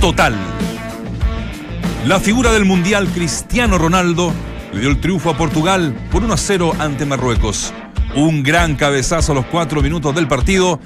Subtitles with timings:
[0.00, 0.34] total.
[2.06, 4.32] La figura del Mundial Cristiano Ronaldo
[4.72, 7.74] le dio el triunfo a Portugal por 1 a 0 ante Marruecos.
[8.16, 10.80] Un gran cabezazo a los cuatro minutos del partido.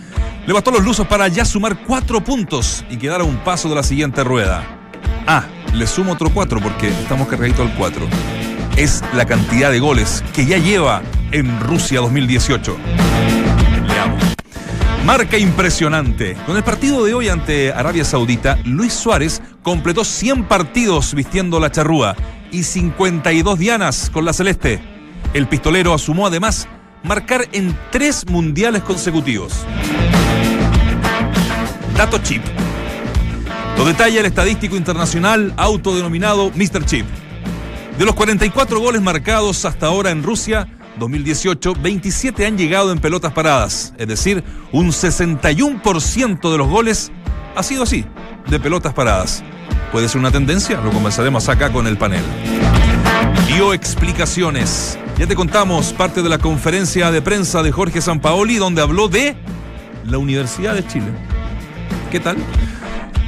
[0.46, 3.76] Le bastó los lusos para ya sumar cuatro puntos y quedar a un paso de
[3.76, 4.64] la siguiente rueda.
[5.28, 8.08] Ah, le sumo otro cuatro porque estamos cargaditos al cuatro.
[8.76, 12.76] Es la cantidad de goles que ya lleva en Rusia 2018.
[15.04, 16.34] Marca impresionante.
[16.46, 21.70] Con el partido de hoy ante Arabia Saudita, Luis Suárez completó 100 partidos vistiendo la
[21.70, 22.16] charrúa
[22.50, 24.80] y 52 dianas con la celeste.
[25.34, 26.68] El pistolero asumó además
[27.02, 29.66] marcar en tres mundiales consecutivos.
[31.98, 32.42] Dato Chip.
[33.76, 36.86] Lo detalla el estadístico internacional autodenominado Mr.
[36.86, 37.04] Chip.
[37.98, 40.66] De los 44 goles marcados hasta ahora en Rusia,
[40.98, 47.10] 2018, 27 han llegado en pelotas paradas, es decir, un 61% de los goles
[47.56, 48.04] ha sido así,
[48.48, 49.42] de pelotas paradas.
[49.92, 50.80] ¿Puede ser una tendencia?
[50.80, 52.22] Lo conversaremos acá con el panel.
[53.46, 54.98] Dio explicaciones.
[55.18, 59.36] Ya te contamos parte de la conferencia de prensa de Jorge Sampaoli, donde habló de
[60.04, 61.06] la Universidad de Chile.
[62.10, 62.36] ¿Qué tal?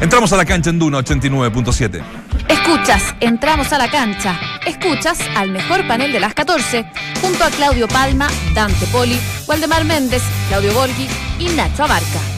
[0.01, 2.26] Entramos a la cancha en Duna 89.7.
[2.49, 4.39] Escuchas, entramos a la cancha.
[4.67, 6.85] Escuchas al mejor panel de las 14,
[7.21, 11.09] junto a Claudio Palma, Dante Poli, Waldemar Méndez, Claudio Borghi
[11.39, 12.36] y Nacho Abarca.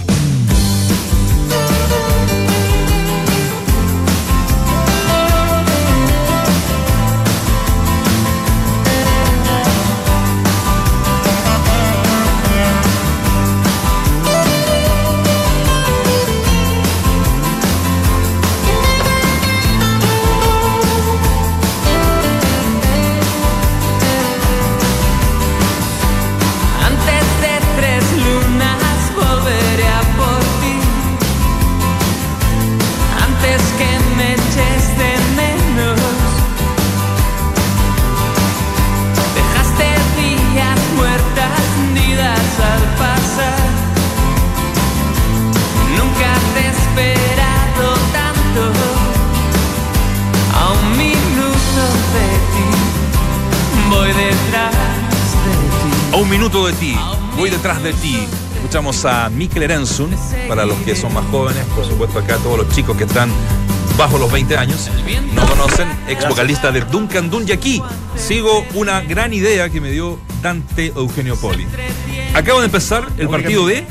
[57.88, 58.18] De ti.
[58.56, 60.10] Escuchamos a Mikkel Erensun,
[60.46, 63.30] para los que son más jóvenes, por supuesto acá todos los chicos que están
[63.96, 64.90] bajo los 20 años,
[65.32, 67.82] no conocen, ex vocalista de Duncan Dun y aquí
[68.14, 71.66] sigo una gran idea que me dio Dante Eugenio Poli.
[72.34, 73.86] Acabo de empezar el partido de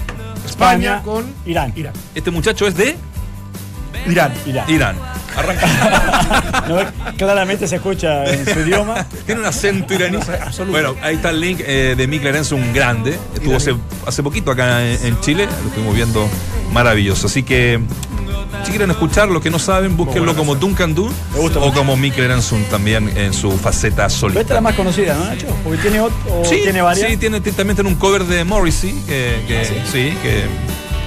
[0.45, 1.73] España con Irán.
[1.75, 1.93] Irán.
[2.13, 2.95] este muchacho es de
[4.05, 4.31] Irán.
[4.45, 4.69] Irán.
[4.69, 5.16] Irán.
[5.37, 5.67] Arranca.
[6.67, 6.79] No,
[7.17, 9.05] claramente se escucha en su idioma.
[9.25, 10.17] Tiene un acento iraní.
[10.17, 10.71] absoluto.
[10.71, 13.17] Bueno, ahí está el link eh, de Mikkel Erensun, un grande.
[13.33, 13.73] Estuvo hace,
[14.05, 15.45] hace poquito acá en, en Chile.
[15.61, 16.27] Lo estuvimos viendo
[16.73, 17.27] maravilloso.
[17.27, 17.79] Así que,
[18.65, 21.61] si quieren escuchar lo que no saben, búsquenlo como Duncan Dun o mucho.
[21.73, 24.61] como Mikkel Erensun también en su faceta Pero esta es la solista.
[24.61, 25.47] más conocida, ¿no, Nacho?
[25.63, 27.09] Porque tiene, ot- o Sí, tiene varias.
[27.09, 30.43] sí, tiene, también tiene un cover de Morrissey que, que- ¿Ah, sí, que,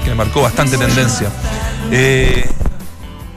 [0.09, 1.29] que marcó bastante tendencia.
[1.91, 2.49] Eh,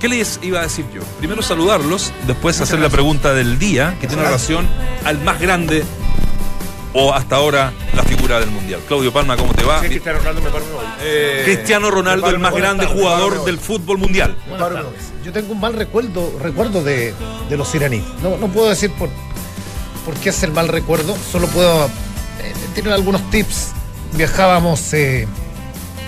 [0.04, 1.02] ¿Qué les iba a decir yo?
[1.20, 4.68] Primero saludarlos, después hacer la pregunta del día, que tiene relación
[5.06, 5.86] al más grande
[6.92, 8.82] o hasta ahora la figura del Mundial.
[8.86, 9.80] Claudio Palma, ¿cómo te va?
[9.80, 10.86] Sí, Cristiano Ronaldo me paro y me voy.
[11.04, 14.36] Eh, Cristiano Ronaldo, el más grande jugador del fútbol mundial.
[15.24, 17.14] Yo tengo un mal recuerdo, recuerdo de,
[17.50, 18.04] de los iraníes.
[18.22, 19.08] No, no puedo decir por,
[20.04, 23.70] por qué es el mal recuerdo, solo puedo eh, tener algunos tips.
[24.12, 25.30] Viajábamos, eh,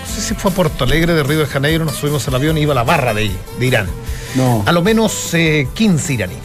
[0.07, 2.57] no sé si fue a Porto Alegre de Río de Janeiro, nos subimos al avión
[2.57, 3.87] y iba a la barra de, de Irán.
[4.35, 4.63] No.
[4.65, 6.39] A lo menos eh, 15 iraníes.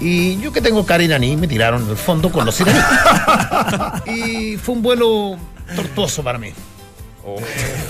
[0.00, 2.84] Y yo que tengo cara iraní, me tiraron en el fondo con los iraníes.
[4.06, 5.36] y fue un vuelo
[5.76, 6.52] tortuoso para mí.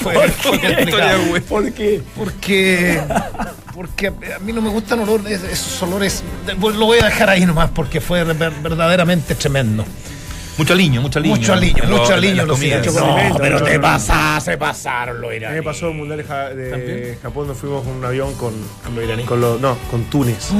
[0.03, 1.21] Fue, fue complicado.
[1.49, 2.03] ¿Por qué?
[2.17, 3.01] Porque,
[3.75, 6.23] porque a mí no me gustan olores, esos olores.
[6.61, 9.85] Pues Lo voy a dejar ahí nomás porque fue ver- verdaderamente tremendo.
[10.61, 11.37] Mucho aliño, mucho aliño.
[11.37, 12.93] Mucho aliño, en lo- mucho aliño los iraníes.
[12.93, 15.65] Mucho No, pero te pasas, se pasaron los A mí me iraníes.
[15.65, 17.17] pasó el Mundial de.
[17.23, 18.53] Japón, nos fuimos con un avión con,
[18.85, 19.27] Con los iraníes.
[19.27, 20.51] con los, no, con Túnez.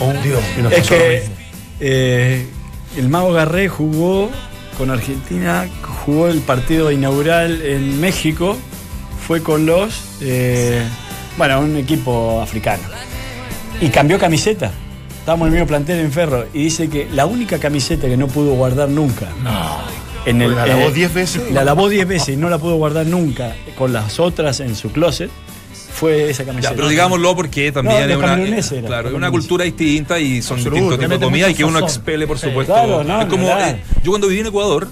[0.00, 0.40] Oh, Dios.
[0.58, 1.22] Y nos Es pasó que
[1.80, 2.46] eh,
[2.96, 4.30] el Mago Garré jugó
[4.78, 5.66] con Argentina,
[6.06, 8.56] jugó el partido inaugural en México,
[9.26, 10.82] fue con los, eh,
[11.36, 12.84] bueno, un equipo africano.
[13.82, 14.72] Y cambió camiseta.
[15.22, 18.26] Estábamos en el mismo plantel en Ferro y dice que la única camiseta que no
[18.26, 19.28] pudo guardar nunca.
[20.26, 21.52] En el, La lavó eh, 10 veces.
[21.52, 24.90] La lavó 10 veces y no la pudo guardar nunca con las otras en su
[24.90, 25.30] closet.
[25.94, 26.70] Fue esa camiseta.
[26.72, 30.56] Ya, pero digámoslo porque también No, es una, claro, es una cultura distinta y son
[30.58, 32.48] Absoluto, distintos tipos de comida y que uno expele, por Sí.
[32.48, 32.72] supuesto.
[32.72, 34.88] Claro, no, es como, eh, yo cuando viví en Ecuador,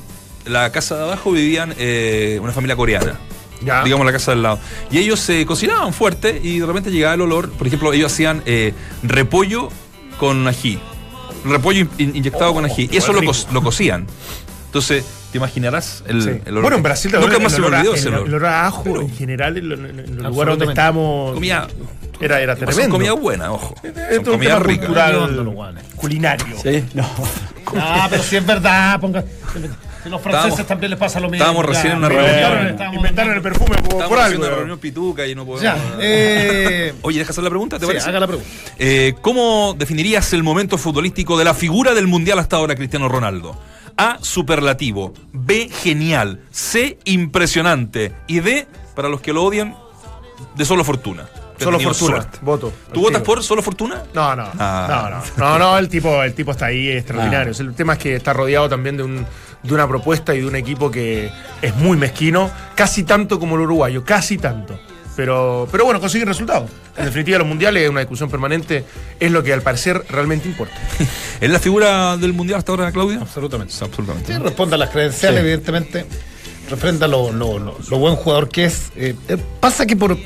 [0.46, 3.18] la casa de abajo vivían eh, una familia coreana.
[3.62, 3.82] Ya.
[3.84, 4.58] digamos la casa del lado.
[4.90, 7.50] Y ellos se cocinaban fuerte y de repente llegaba el olor.
[7.50, 8.72] Por ejemplo, ellos hacían eh,
[9.02, 9.68] repollo
[10.20, 10.78] con ají.
[11.44, 12.88] Repollo in- inyectado con ají.
[12.93, 14.06] Y eso lo, co- lo cocían.
[14.67, 16.28] Entonces, te imaginarás el, Sí.
[16.44, 16.62] el olor.
[16.62, 18.46] Bueno, en Brasil Nunca más se me olvidó el, ese el olor.
[18.46, 21.67] a ajo Pero- en general en, lo- en el lugar donde estábamos Comida,
[22.20, 22.94] era, era son tremendo.
[22.96, 23.75] comida buena, ojo.
[23.82, 24.87] Esto Son es un comida rica.
[24.87, 25.55] cultural
[25.96, 26.56] culinario.
[26.62, 27.08] Sí, no.
[27.76, 29.25] Ah, pero si es verdad, ponga.
[30.02, 31.44] Si los franceses Estábamos- también les pasa lo mismo.
[31.44, 31.73] estábamos ya.
[31.73, 32.35] recién en una reunión.
[32.69, 34.38] inventaron- Inventaron, el perfume por, Estamos por algo.
[34.47, 35.62] una reunión pituca y no podemos.
[35.62, 38.08] Ya, eh, Oye, deja hacer la pregunta, ¿te sí, parece?
[38.08, 38.50] haga la pregunta.
[38.79, 43.58] Eh, ¿Cómo definirías el momento futbolístico de la figura del Mundial hasta ahora, Cristiano Ronaldo?
[43.97, 45.12] A, superlativo.
[45.32, 46.41] B, genial.
[46.50, 48.12] C, impresionante.
[48.26, 49.75] Y D, para los que lo odian,
[50.56, 51.26] de solo fortuna.
[51.58, 51.94] Solo fortuna.
[52.23, 52.38] suerte.
[52.41, 52.73] Voto.
[52.93, 54.02] ¿Tú votas por solo fortuna?
[54.14, 55.11] No, no, Ah.
[55.37, 57.52] no, no, no, no, el tipo, el tipo está ahí extraordinario.
[57.58, 59.26] El tema es que está rodeado también de, un,
[59.62, 61.30] de una propuesta y de un equipo que
[61.62, 64.78] es muy mezquino, casi tanto como el uruguayo, casi tanto.
[65.16, 66.70] Pero, pero bueno, consigue resultados.
[66.96, 68.84] En definitiva, los mundiales es una discusión permanente,
[69.18, 70.74] es lo que al parecer realmente importa.
[71.40, 73.18] ¿Es la figura del Mundial hasta ahora, Claudia?
[73.20, 73.72] Absolutamente.
[73.72, 74.32] Sí, absolutamente.
[74.32, 76.06] Sí, responde a las credenciales, evidentemente.
[76.70, 78.90] Refrenda lo, lo, lo- buen jugador que es.
[78.96, 80.17] Eh, eh, pasa que por.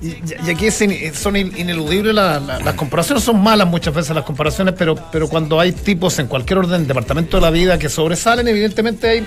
[0.00, 0.16] Y,
[0.50, 0.82] aquí es
[1.16, 5.28] son in- ineludibles la- la- las comparaciones, son malas muchas veces las comparaciones, pero, pero
[5.28, 9.20] cuando hay tipos en cualquier orden, departamento de la vida que sobresalen, evidentemente hay,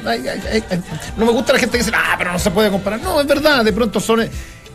[1.17, 2.99] no me gusta la gente que dice, ah, pero no se puede comparar.
[3.01, 4.27] No, es verdad, de pronto son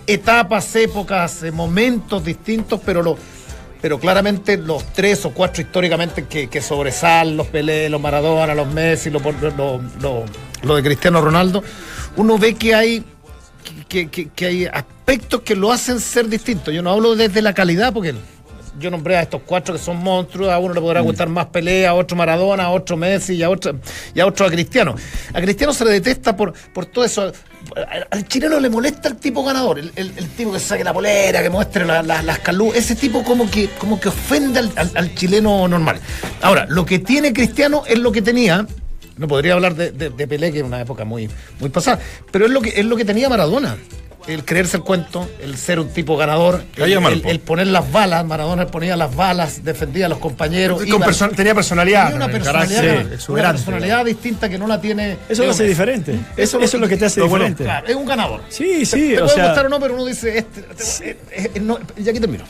[0.06, 3.18] etapas, épocas, eh, momentos distintos, pero lo,
[3.82, 9.10] pero claramente los tres o cuatro históricamente que, sobresalen, los Pelé, los Maradona, los Messi,
[9.10, 10.24] lo, lo- lo-
[10.62, 11.62] lo de Cristiano Ronaldo,
[12.16, 13.04] uno ve que hay
[13.88, 16.70] que, que- que hay aspectos que lo hacen ser distinto.
[16.70, 18.14] Yo no hablo desde la calidad, porque
[18.78, 21.86] yo nombré a estos cuatro que son monstruos, a uno le podrá gustar más Pelé,
[21.86, 23.74] a otro Maradona, a otro Messi y a otro,
[24.14, 24.94] y a otro a Cristiano.
[25.34, 27.32] A Cristiano se le detesta por, por todo eso.
[27.76, 30.92] Al, al chileno le molesta el tipo ganador, el, el- el tipo que saque la
[30.94, 34.72] polera, que muestre la- la- las calú, ese tipo como que, como que ofende al,
[34.76, 36.00] al- al chileno normal.
[36.40, 38.66] Ahora, lo que tiene Cristiano es lo que tenía.
[39.20, 41.30] No podría hablar de, de- de Pelé, que es una época muy,
[41.60, 42.00] muy pasada,
[42.32, 43.76] pero es lo que es lo que tenía Maradona.
[44.28, 48.94] El creerse el cuento, el ser un tipo ganador, el, poner las balas, Maradona ponía
[48.94, 50.82] las balas, defendía a los compañeros.
[50.90, 52.10] Con perso- tenía personalidad.
[52.10, 53.62] tenía una personalidad, carácter una exuberante.
[53.62, 55.16] personalidad distinta que no la tiene.
[55.28, 56.12] Eso lo hace diferente.
[56.36, 57.64] Eso, eso es lo que te hace bueno, diferente.
[57.64, 58.42] claro, es un ganador.
[58.50, 61.10] Sí, sí, te, te o puede sea- gustar o no, pero uno dice, este, este-
[61.10, 62.44] eh, eh, no, y aquí termino.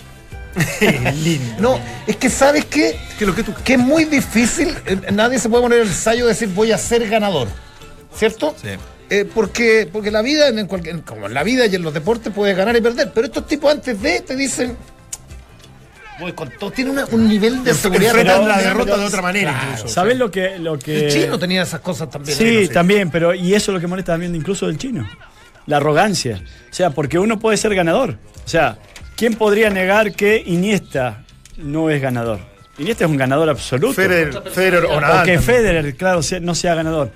[1.60, 2.98] No, es que sabes qué?
[3.18, 6.24] Que lo que tú- que es muy difícil, eh, nadie se puede poner el ensayo
[6.24, 7.48] de decir voy a ser ganador,
[8.14, 8.54] ¿cierto?
[8.60, 8.68] Sí.
[9.10, 12.32] Eh, porque, porque la vida, en cualquier- como en la vida y en los deportes,
[12.32, 13.10] puedes ganar y perder.
[13.12, 14.76] Pero estos tipos antes de te dicen.
[16.20, 16.70] Voy con todo.
[16.70, 18.12] Tiene una- un nivel de seguridad.
[18.14, 19.66] Pero- la pero- derrota de otra manera, Claro.
[19.72, 19.88] incluso.
[19.94, 21.06] ¿Sabes lo que, lo que.
[21.06, 22.36] El chino tenía esas cosas también.
[22.36, 22.44] Sí.
[22.44, 22.68] No sé.
[22.68, 25.08] también, pero y eso es lo que molesta también incluso del chino.
[25.66, 26.42] La arrogancia.
[26.70, 28.18] O sea, porque uno puede ser ganador.
[28.44, 28.78] O sea,
[29.20, 31.22] ¿quién podría negar que Iniesta
[31.58, 32.40] no es ganador?
[32.78, 33.92] Iniesta es un ganador absoluto.
[33.92, 35.20] Federer, Federer o Nadal.
[35.20, 35.42] o que también.
[35.42, 37.10] Federer, claro, sea- no sea ganador.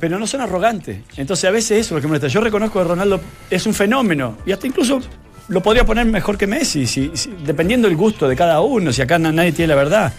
[0.00, 0.98] Pero no son arrogantes.
[1.16, 2.26] Entonces a veces eso es lo que molesta.
[2.26, 4.38] Yo reconozco que Ronaldo es un fenómeno.
[4.44, 5.00] Y hasta incluso
[5.48, 9.02] lo podría poner mejor que Messi, si- si- dependiendo del gusto de cada uno, si
[9.02, 10.12] acá na- nadie tiene la verdad.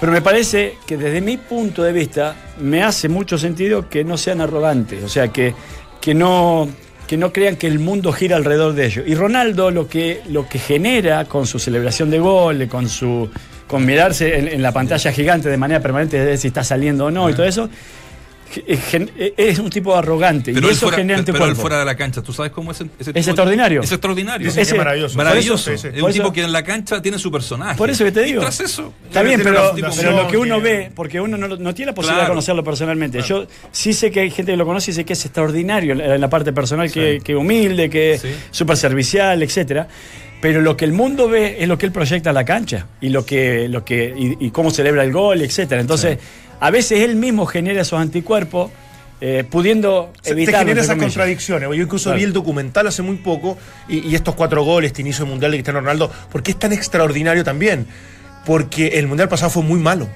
[0.00, 4.16] Pero me parece que desde mi punto de vista me hace mucho sentido que no
[4.16, 5.54] sean arrogantes, o sea, que,
[6.00, 6.68] que, no,
[7.08, 9.04] que no crean que el mundo gira alrededor de ellos.
[9.08, 13.28] Y Ronaldo lo que, lo que genera con su celebración de gol, con su
[13.66, 17.06] con mirarse en, en la pantalla gigante de manera permanente de ver si está saliendo
[17.06, 17.68] o no y todo eso,
[19.36, 22.22] es un tipo arrogante Pero, y eso fuera, genera pero él fuera de la cancha,
[22.22, 23.82] ¿tú sabes cómo es ese Es extraordinario.
[23.82, 24.48] Es extraordinario.
[24.48, 25.16] Es maravilloso.
[25.16, 25.70] Maravilloso.
[25.72, 25.88] Sí, sí.
[25.94, 27.76] Es un eso- tipo que en la cancha tiene su personaje.
[27.76, 28.40] Por eso que te digo.
[28.40, 28.92] Y tras eso.
[29.06, 29.74] Está bien, pero,
[30.12, 32.24] lo que uno ve, porque uno no, no tiene la posibilidad Claro.
[32.24, 33.22] de conocerlo personalmente.
[33.22, 36.20] Yo sí sé que hay gente que lo conoce y sé que es extraordinario en
[36.20, 38.28] la- parte personal, que, que humilde, que Sí.
[38.50, 39.88] súper servicial, etcétera.
[40.40, 43.08] Pero lo que el mundo ve es lo que él proyecta a la cancha y
[43.08, 45.80] lo que, lo que, y, y cómo celebra el gol, etcétera.
[45.80, 46.18] Entonces,
[46.60, 48.70] a veces él mismo genera esos anticuerpos,
[49.20, 50.52] eh, pudiendo evitar.
[50.54, 51.68] te genera esas contradicciones.
[51.68, 52.18] Yo incluso Claro.
[52.18, 55.50] vi el documental hace muy poco y, y estos cuatro goles, este inicio del Mundial
[55.52, 57.86] de Cristiano Ronaldo, ¿por qué es tan extraordinario también?
[58.46, 60.08] Porque el Mundial pasado fue muy malo.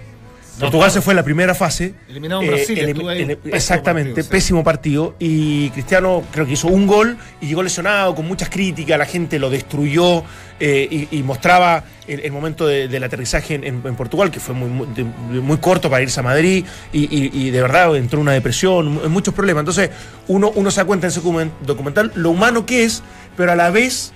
[0.61, 1.85] Portugal se fue en la primera fase.
[1.87, 5.15] Eh, Eliminado en Brasil, elim- estuvo ahí, ele- pésimo exactamente, partido, pésimo partido.
[5.19, 8.99] Y Cristiano creo que hizo un gol y llegó lesionado, con muchas críticas.
[8.99, 10.23] La gente lo destruyó
[10.61, 14.39] eh, y, y mostraba el, el momento de- del aterrizaje en, en- en Portugal, que
[14.41, 14.69] fue muy,
[15.41, 16.65] muy, corto para irse a Madrid.
[16.93, 19.63] Y, y- y de verdad entró en una depresión, muchos problemas.
[19.63, 19.91] Entonces,
[20.29, 23.03] uno, uno se da cuenta en ese documen- documental lo humano que es,
[23.37, 24.13] pero a la vez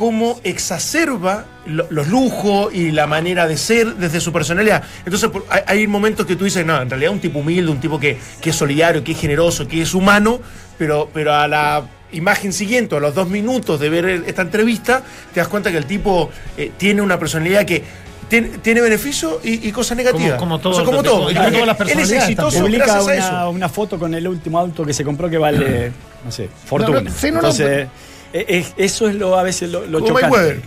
[0.00, 4.82] cómo exacerba lo- los lujos y la manera de ser desde su personalidad.
[5.04, 8.00] Entonces hay, hay momentos que tú dices, no, en realidad un tipo humilde, un tipo
[8.00, 10.40] que, que es solidario, que es generoso, que es humano,
[10.78, 15.02] pero, pero a la imagen siguiente, a los dos minutos de ver esta entrevista,
[15.34, 17.84] te das cuenta que el tipo eh, tiene una personalidad que
[18.30, 20.38] tiene, tiene beneficio y, y cosas negativas.
[20.38, 21.16] Como- como todo- O sea, como todo.
[21.18, 23.50] como Y todas las él es personalidades exitoso gracias a una, eso.
[23.50, 25.92] una foto con el último auto que se compró que vale,
[26.24, 27.00] no sé, fortuna.
[27.02, 27.88] No, no, sí, no, Entonces,
[28.32, 30.28] eso es lo a veces lo, lo chocante.
[30.30, 30.60] Mayweather.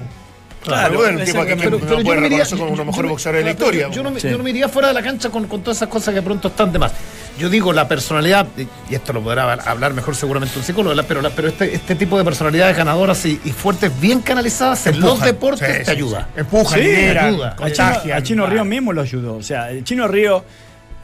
[0.63, 1.65] Claro, Claro, un tipo que exactamente.
[1.65, 3.13] no Pero- pero yo puede no me iría- reconocer como uno de los mejores yo-
[3.13, 3.89] boxeadores de la pero historia.
[3.96, 4.29] Yo no, me, Sí.
[4.29, 6.48] yo no me iría fuera de la cancha con, con todas esas cosas que pronto
[6.48, 6.93] están de más.
[7.38, 8.48] Yo digo, la personalidad,
[8.89, 11.96] y esto lo podrá hablar mejor seguramente un psicólogo, la- pero, la- pero este, este
[11.96, 15.91] tipo de personalidades ganadoras y, y fuertes, bien canalizadas en los deportes, Sí, te sí,
[15.91, 16.29] ayuda.
[16.38, 16.75] sí.
[16.79, 17.55] Lideran, ayuda.
[17.62, 19.36] A Chino, a Chino Río mismo lo ayudó.
[19.36, 20.46] O sea, el Chino Río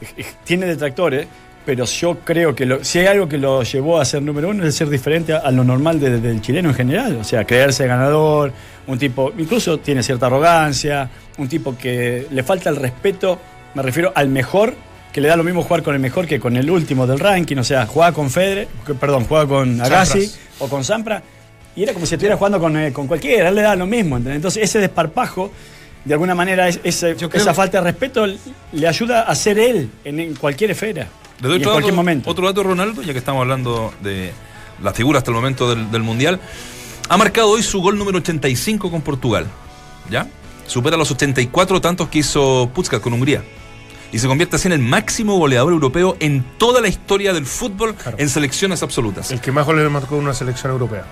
[0.00, 1.26] eh, eh, tiene detractores,
[1.64, 4.64] pero yo creo que lo- si hay algo que lo llevó a ser número uno
[4.66, 7.16] es ser diferente a, a lo normal de- del chileno en general.
[7.20, 8.52] O sea, creerse ganador,
[8.86, 13.38] un tipo, incluso tiene cierta arrogancia, un tipo que le falta el respeto,
[13.74, 14.74] me refiero al mejor,
[15.12, 17.56] que le da lo mismo jugar con el mejor que con el último del ranking.
[17.56, 18.68] O sea, juega con Fedre,
[19.00, 20.40] perdón, juega con Agassi Sampras.
[20.60, 21.22] o con Sampra.
[21.76, 24.16] Y era como si estuviera jugando con, eh, con cualquiera, él le da lo mismo.
[24.16, 24.36] ¿entendés?
[24.36, 25.50] Entonces, ese desparpajo,
[26.04, 30.34] de alguna manera, es- esa falta de respeto le ayuda a ser él en, en
[30.34, 31.06] cualquier esfera.
[31.40, 32.30] Le doy y en otro cualquier dato, momento.
[32.30, 34.32] otro dato, Ronaldo, ya que estamos hablando de
[34.82, 36.40] la figura hasta el momento del, del Mundial.
[37.08, 39.46] Ha marcado hoy su gol número 85 con Portugal.
[40.10, 40.26] ¿Ya?
[40.66, 43.42] Supera los 84 tantos que hizo Puskas con Hungría.
[44.12, 47.94] Y se convierte así en el máximo goleador europeo en toda la historia del fútbol
[47.94, 48.16] Claro.
[48.18, 49.30] en selecciones absolutas.
[49.30, 51.04] El que más goles le marcó en una selección europea.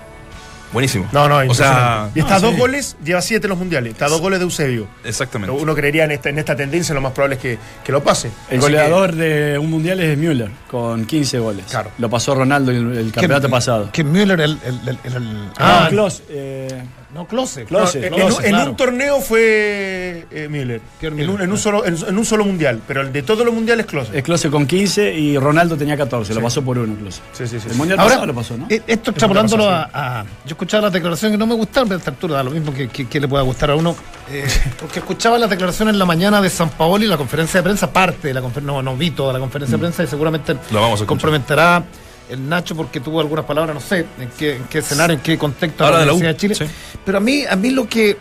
[0.71, 1.07] Buenísimo.
[1.11, 2.59] No, no, o sea, y está a no, dos sí.
[2.61, 3.93] goles, lleva siete en los mundiales.
[3.93, 4.87] Está a dos goles de Eusebio.
[5.03, 5.51] exactamente.
[5.55, 8.27] Uno creería en esta, en esta tendencia, lo más probable es que, que lo pase.
[8.49, 11.65] El Así goleador de un mundial es Müller, con 15 goles.
[11.69, 11.89] Claro.
[11.97, 13.89] Lo pasó Ronaldo el, el campeonato pasado.
[13.91, 14.59] Que Müller, el.
[14.63, 17.65] el, el, el- el- Ah, ah, Klose, eh, no, Klose.
[17.65, 18.69] que- no, Klose, en, Klose, un- en claro.
[18.71, 20.81] un torneo fue eh, Müller.
[20.99, 22.81] ¿Qué En un, en un solo, en, un solo mundial.
[22.87, 24.17] Pero el de todos los mundiales, Klose.
[24.17, 26.33] es Klose con 15 y Ronaldo tenía 14.
[26.33, 27.21] Lo pasó por uno, Klose.
[27.33, 27.67] Sí, sí, sí.
[27.69, 28.67] El mundial Ahora, pasado lo pasó, ¿no?
[28.69, 31.99] eh, esto extrapolándolo a, a- Yo escuchaba las declaraciones que no me gustaron, pero a
[31.99, 33.95] esta altura da lo mismo que, que- que le pueda gustar a uno.
[34.31, 34.45] eh,
[34.79, 38.27] porque escuchaba las declaraciones en la mañana de San Paoli, la conferencia de prensa, parte
[38.27, 40.99] de la conferencia, no, no vi toda la conferencia de prensa y seguramente Lo vamos
[41.01, 41.83] a escuchar.
[42.29, 45.37] El Nacho porque tuvo algunas palabras, no sé en qué, en qué escenario, en qué
[45.37, 46.69] contexto Habla la de la Universidad de Chile.
[46.69, 46.97] sí.
[47.05, 48.17] Pero a mí, a mí lo que,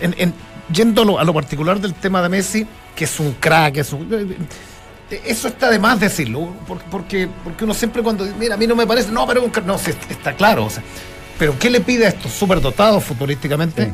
[0.00, 0.34] en- en-
[0.72, 3.80] yendo a lo, a lo particular del tema de Messi, que es un crack, que
[3.80, 4.46] es un-
[5.24, 8.76] eso está de más decirlo, por- porque, porque uno siempre cuando, mira, a mí no
[8.76, 10.82] me parece, no, pero es un crack", no, sí, está claro, o sea,
[11.38, 13.92] pero ¿qué le pide a estos superdotados futbolísticamente?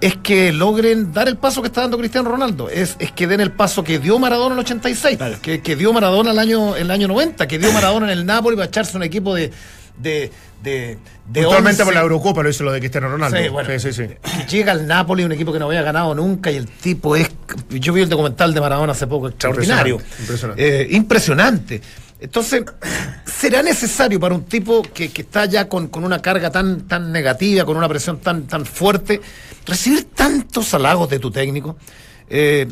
[0.00, 3.40] Es que logren dar el paso que está dando Cristiano Ronaldo, es, es que den
[3.40, 5.36] el paso que dio Maradona en el 86, Claro.
[5.42, 8.56] que, que dio Maradona el año, el año 90, que dio Maradona en el Napoli
[8.56, 9.50] para echarse un equipo de...
[9.98, 10.30] de,
[10.62, 11.84] de, de Totalmente 11.
[11.84, 13.36] por la Eurocopa lo hizo lo de Cristiano Ronaldo.
[13.36, 13.78] Sí, bueno.
[13.78, 14.02] sí, sí,
[14.50, 17.30] llega al Napoli, un equipo que no había ganado nunca, y el tipo es.
[17.70, 19.94] Yo vi el documental de Maradona hace poco, extraordinario.
[19.96, 20.82] Impresionante, impresionante.
[20.82, 21.82] Eh, impresionante.
[22.20, 22.64] Entonces,
[23.24, 27.10] ¿será necesario para un tipo que, que está ya con, con una carga tan, tan
[27.12, 29.20] negativa, con una presión tan, tan fuerte,
[29.66, 31.76] recibir tantos halagos de tu técnico?
[32.28, 32.68] Eh,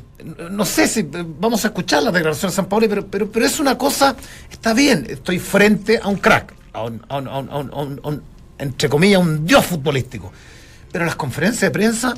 [0.50, 1.08] no- sé si eh,
[1.40, 4.14] vamos a escuchar la declaración de San Paolo, pero, pero, pero es una cosa,
[4.50, 8.22] está bien, estoy frente a un crack, a un, a un- a un-
[8.58, 10.30] entre comillas, un dios futbolístico.
[10.92, 12.14] Pero las conferencias de prensa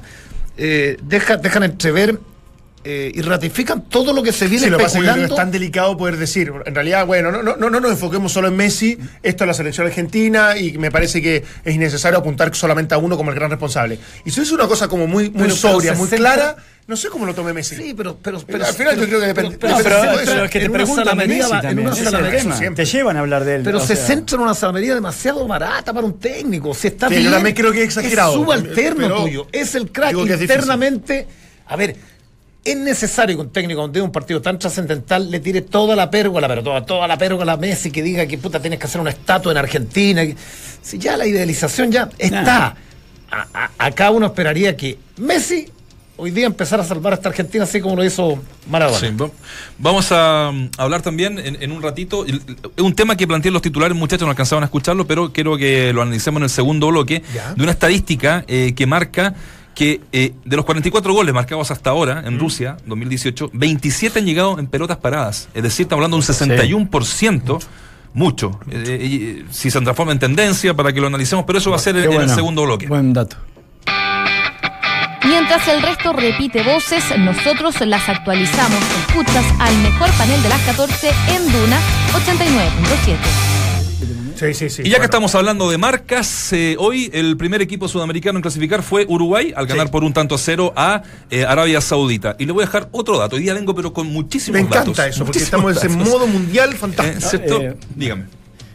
[0.56, 2.18] eh, deja- dejan entrever
[2.82, 5.37] eh, y ratifican todo lo que se viene Sí, lo que pasa es que especulando.
[5.37, 8.56] tan delicado poder decir, en realidad, bueno, no, no, no, no nos enfoquemos solo en
[8.56, 12.99] Messi, esto es la selección argentina y me parece que es innecesario apuntar solamente a
[12.99, 13.99] uno como el gran responsable.
[14.25, 16.56] Y si es una cosa como muy, muy Pero- sobria, pero muy 60 clara,
[16.87, 17.76] no sé cómo lo tome Messi.
[17.76, 20.64] Sí, pero, pero, Pero al final yo creo que depende- pero- pero- es que te
[20.64, 22.75] en una preguntan Messi en una.
[22.75, 23.62] Te llevan a hablar de él.
[23.62, 26.75] Pero se sea, centra en una salamería demasiado barata para un técnico.
[26.75, 28.32] Si está Sí, bien, yo también creo que es exagerado.
[28.34, 29.46] subalterno Pero tuyo.
[29.52, 31.26] Es el crack internamente.
[31.66, 31.94] A ver,
[32.64, 36.47] es necesario que un técnico tiene un partido tan trascendental le tire toda la pérgola,
[36.49, 39.11] pero toda, toda la pérgola a Messi, que diga que puta tienes que hacer una
[39.11, 40.23] estatua en Argentina.
[40.83, 42.76] Si ya la idealización ya está.
[43.33, 45.69] A- a- acá uno esperaría que Messi
[46.17, 48.38] hoy día empezara a salvar a esta Argentina así como lo hizo
[48.69, 48.99] Maradona.
[48.99, 49.07] Sí,
[49.79, 52.26] vamos a mm, hablar también en, en un ratito.
[52.26, 52.35] Es
[52.83, 56.02] un tema que planteé los titulares, muchachos, no alcanzaban a escucharlo, pero quiero que lo
[56.02, 57.55] analicemos en el segundo bloque Ya.
[57.55, 59.35] de una estadística eh, que marca
[59.80, 64.58] que eh, de los 44 goles marcados hasta ahora en Rusia, 2018, 27 han llegado
[64.58, 65.49] en pelotas paradas.
[65.54, 67.64] Es decir, estamos hablando de un 61%.
[68.12, 68.60] Mucho.
[68.70, 71.78] Eh, eh, si se transforma en tendencia para que lo analicemos, pero eso va a
[71.78, 72.88] ser en, el segundo bloque.
[72.88, 73.38] Buen dato.
[75.25, 78.80] Mientras el resto repite voces, nosotros las actualizamos.
[79.06, 81.80] Escuchas al mejor panel de las 14 en Duna
[82.12, 83.50] 89.7.
[84.37, 84.83] Sí, sí, sí.
[84.85, 88.83] Y ya que estamos hablando de marcas, eh, hoy el primer equipo sudamericano en clasificar
[88.83, 89.92] fue Uruguay, al ganar Sí.
[89.92, 92.37] por un tanto a cero a eh, Arabia Saudita.
[92.38, 93.37] Y le voy a dejar otro dato.
[93.37, 95.14] Hoy día vengo, pero con muchísimos Me encanta datos.
[95.16, 96.09] eso, porque estamos en ese datos.
[96.09, 97.57] modo mundial Eh, fantástico.
[97.61, 98.25] Eh, Dígame.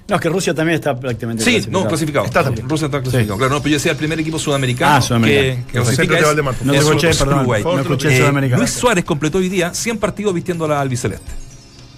[0.07, 2.25] No, es que Rusia también está prácticamente Sí, no, clasificado.
[2.25, 2.69] Está también.
[2.69, 3.39] Rusia está clasificado.
[3.39, 5.55] Claro, no, pero yo decía el primer equipo sudamericano Ah, sudamericano.
[5.55, 6.21] que, que clasifica es.
[6.63, 7.63] No es escuché, Uruguay.
[7.63, 7.75] perdón.
[7.77, 8.59] No escuché Eh, sudamericano.
[8.61, 11.31] Luis Suárez completó hoy día 100 partidos vistiendo a la albiceleste,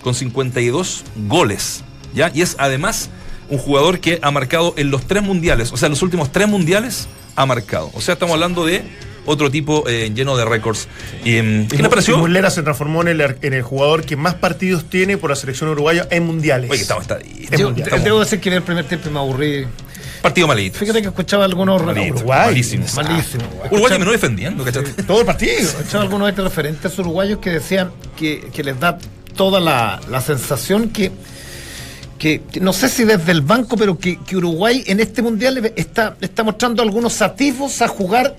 [0.01, 1.83] con 52 goles.
[2.13, 2.31] ¿Ya?
[2.33, 3.09] Y es además
[3.49, 6.47] un jugador que ha marcado en los tres mundiales, o sea, en los últimos tres
[6.47, 7.91] mundiales ha marcado.
[7.93, 8.83] O sea, estamos hablando de
[9.25, 10.87] otro tipo eh, lleno de récords.
[11.23, 12.17] Y, mm, ¿Qué le pareció?
[12.17, 15.69] Muslera se transformó en el, en el jugador que más partidos tiene por la selección
[15.69, 16.71] uruguaya en mundiales.
[16.71, 19.67] Oye, estamos, está, Es Yo, debo decir que en el primer tiempo me aburrí.
[20.21, 20.79] partido malito.
[20.79, 22.47] Fíjate que escuchaba algunos Malito, Uruguay.
[22.47, 22.85] malísimo.
[22.95, 23.43] malísimo.
[23.69, 24.83] Uruguay terminó defendiendo, ¿cachai?
[25.05, 25.51] Todo el partido.
[25.59, 28.97] Escuchaba algunos referentes uruguayos que decían que, que les da
[29.35, 31.11] toda la, la sensación que,
[32.17, 35.71] que, que no sé si desde el banco, pero que, que Uruguay en este mundial
[35.75, 38.35] está, está mostrando algunos atisbos a jugar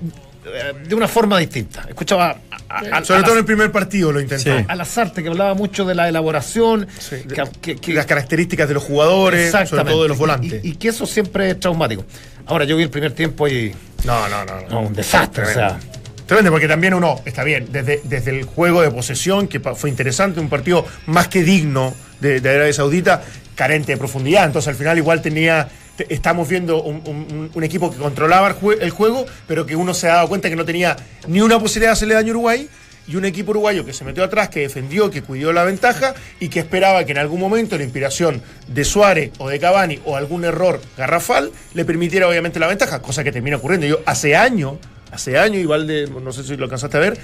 [0.46, 1.84] eh, de una forma distinta.
[1.88, 4.56] Escuchaba a, a- a- Sobre a todo en el primer partido lo intentó.
[4.58, 4.64] Sí.
[4.66, 8.66] a Lazarte, que hablaba mucho de la elaboración, Sí, de- que- que- que- las características
[8.68, 10.64] de los jugadores, sobre todo de los Y- volantes.
[10.64, 12.04] Y, y que eso siempre es traumático.
[12.46, 13.74] Ahora, yo vi el primer tiempo y.
[14.04, 14.68] no, no, no, no.
[14.68, 15.78] No, un desastre, o sea.
[16.26, 20.40] Tremendo, porque también uno, está bien, desde, desde el juego de posesión, que fue interesante,
[20.40, 23.22] un partido más que digno de, de Arabia Saudita,
[23.58, 24.46] carente de profundidad.
[24.46, 25.68] Entonces al final igual tenía.
[25.96, 30.08] te- Estamos viendo un equipo que controlaba el, jue- el juego, pero que uno se
[30.08, 30.96] ha dado cuenta que no tenía
[31.26, 32.68] ni una posibilidad de hacerle daño a Uruguay.
[33.10, 36.50] Y un equipo uruguayo que se metió atrás, que defendió, que cuidó la ventaja y
[36.50, 40.44] que esperaba que en algún momento la inspiración de Suárez o de Cavani o algún
[40.44, 43.86] error garrafal le permitiera obviamente la ventaja, cosa que termina ocurriendo.
[43.86, 44.74] Yo hace años
[45.10, 47.18] hace años, igual de, no sé si lo alcanzaste a ver,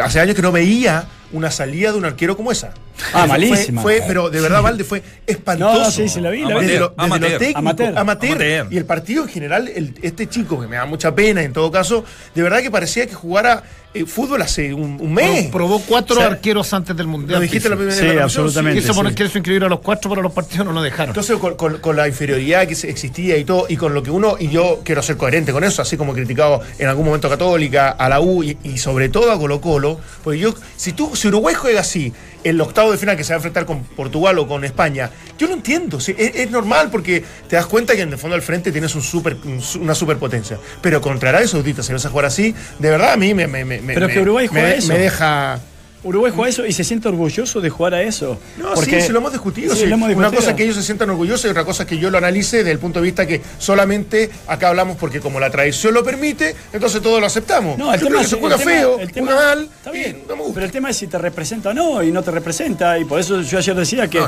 [0.00, 2.72] hace años que no veía una salida de un arquero como esa.
[3.12, 3.82] Ah, malísima.
[3.82, 5.80] Fue, pero de verdad, Valde, fue espantoso.
[5.80, 6.66] No, sí, sí, la vi, la vi.
[6.66, 7.32] Desde lo, desde Amateur.
[7.32, 7.98] lo técnico, Amateur.
[7.98, 8.32] amateur.
[8.32, 8.72] Amateur.
[8.72, 11.70] Y el partido en general, el- este chico, que me da mucha pena en todo
[11.70, 12.04] caso,
[12.34, 15.48] de verdad que parecía que jugara eh, fútbol hace un, un mes.
[15.48, 17.40] Probó cuatro O sea, arqueros antes del mundial.
[17.40, 18.80] Lo dijiste en la primera Sí, la absolutamente.
[18.80, 19.24] Quiso poner sí.
[19.24, 21.08] quiso inscribir a los cuatro, pero los partidos no lo dejaron.
[21.08, 24.12] Entonces, con, con- con la inferioridad que se- existía y todo, y con lo que
[24.12, 27.26] uno, y yo quiero ser coherente con eso, así como he criticado en algún momento
[27.26, 30.92] a Católica, a la U y, y sobre todo a Colo Colo, pues yo, si
[30.92, 32.12] tú, si Uruguay juega así,
[32.44, 35.46] el octavo de final que se va a enfrentar con Portugal o con España, yo
[35.46, 38.42] lo entiendo, sí, es, es normal porque te das cuenta que en el fondo al
[38.42, 42.10] frente tienes un super, un su- una superpotencia, pero contra Arabia Saudita, si vas a
[42.10, 44.88] jugar así, de verdad a mí me, me, me, Pero me- que Uruguay juega eso.
[44.88, 45.60] me deja...
[46.02, 48.38] Uruguay juega eso y se siente orgulloso de jugar a eso.
[48.56, 49.74] No, Porque- sí, sí, lo hemos discutido.
[49.74, 49.86] Sí, sí.
[49.86, 51.98] lo hemos Una cosa es que ellos se sientan orgullosos y otra cosa es que
[51.98, 55.50] yo lo analice desde el punto de vista que solamente acá hablamos porque como la
[55.50, 57.76] tradición lo permite, entonces todos lo aceptamos.
[57.76, 59.90] No, el yo tema es- se juega el tema- feo, el tema- juega mal, Está
[59.90, 60.54] bien, no me gusta.
[60.54, 62.98] pero el tema es si te representa o no, y no te representa.
[62.98, 64.26] Y por eso yo ayer decía que, No,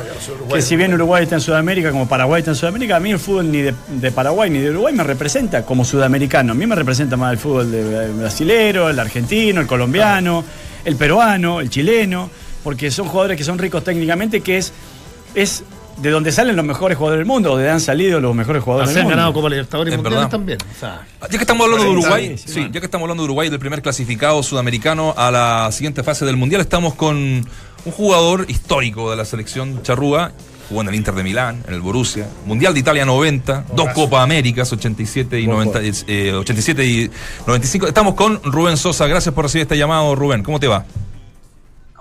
[0.49, 3.11] no que si bien Uruguay está en Sudamérica, como Paraguay está en Sudamérica, a mí
[3.11, 6.53] el fútbol ni de, de Paraguay ni de Uruguay me representa como sudamericano.
[6.53, 10.45] A mí me representa más el fútbol de, de brasilero, el argentino, el colombiano,
[10.85, 12.31] el peruano, el chileno,
[12.65, 14.73] porque son jugadores que son ricos técnicamente, que es,
[15.35, 15.65] es
[15.99, 18.99] de donde salen los mejores jugadores del mundo, donde han salido los mejores jugadores del
[18.99, 19.17] han mundo.
[19.17, 20.59] ganado Copa Libertadores y Mundiales también.
[20.61, 23.27] O sea, Ya que estamos hablando de Uruguay, sí, sí, ya que estamos hablando de
[23.27, 27.17] Uruguay del primer clasificado sudamericano a la siguiente fase del mundial, estamos con
[27.85, 30.33] un jugador histórico de la selección charrúa,
[30.69, 34.23] jugó en el Inter de Milán, en el Borussia, Mundial de Italia 90, dos Copas
[34.23, 37.11] Américas 87 y 90, eh, 87 y
[37.47, 37.87] 95.
[37.87, 40.85] Estamos con Rubén Sosa, gracias por recibir este llamado, Rubén, ¿cómo te va?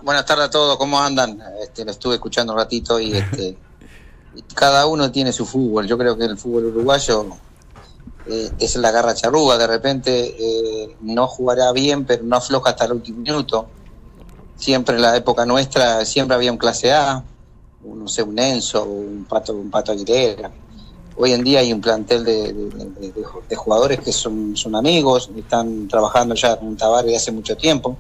[0.04, 1.39] Buenas tardes a todos, ¿cómo andan?
[1.62, 3.58] Este, lo estuve escuchando un ratito y este,
[4.36, 5.88] y cada uno tiene su fútbol.
[5.88, 7.26] Yo creo que el fútbol uruguayo
[8.28, 9.58] eh, es la garra charruga.
[9.58, 13.67] De repente eh, no jugará bien, pero no afloja hasta el último minuto.
[14.56, 17.24] Siempre en la época nuestra, siempre había un clase A,
[17.84, 20.52] no sé, un Enzo, un Pato, un Pato Aguilera.
[21.17, 26.34] Hoy en día hay un plantel de, de- jugadores que son, son amigos, están trabajando
[26.36, 27.96] ya con Tavares hace mucho tiempo.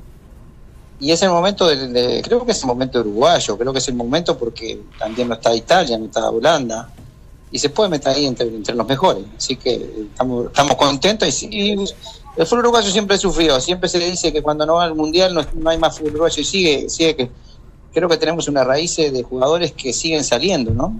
[0.99, 3.95] Y es el momento, de, creo que es el momento uruguayo, creo que es el
[3.95, 6.89] momento porque también no está Italia, no está Holanda,
[7.51, 9.23] y se puede meter ahí entre, entre los mejores.
[9.35, 11.71] Así que estamos, contentos y, y
[12.37, 15.33] el fútbol uruguayo siempre sufrió, siempre se le dice que cuando no va al mundial
[15.33, 17.31] no, no hay más fútbol uruguayo y sigue, sigue que
[17.93, 20.97] creo que tenemos una raíz de jugadores que siguen saliendo, ¿no?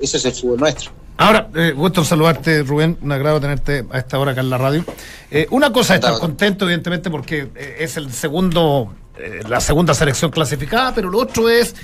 [0.00, 0.92] Eso es el fútbol nuestro.
[1.20, 2.96] Ahora, eh, gusto saludarte, Rubén.
[3.02, 4.82] Un agrado tenerte a esta hora acá en la radio.
[5.30, 9.92] Eh, una cosa es estar contento, evidentemente, porque eh, es el segundo, eh, la segunda
[9.92, 11.74] selección clasificada, pero lo otro es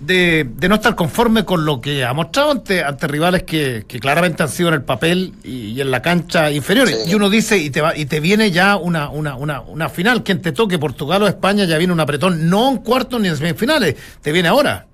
[0.00, 4.00] de, de no estar conforme con lo que ha mostrado ante, ante rivales que, que
[4.00, 7.04] claramente han sido en el papel y, y en la cancha inferiores.
[7.04, 7.10] Sí.
[7.10, 10.24] Y uno dice, y te, va, y te viene ya una, una, una, una final,
[10.24, 13.36] quien te toque, Portugal o España, ya viene un apretón, no en cuartos ni en
[13.36, 14.86] semifinales, te viene ahora.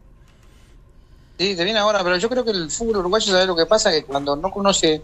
[1.39, 3.91] Sí, te viene ahora, pero yo creo que el fútbol uruguayo, ¿sabes lo que pasa?
[3.91, 5.03] Que cuando no conoce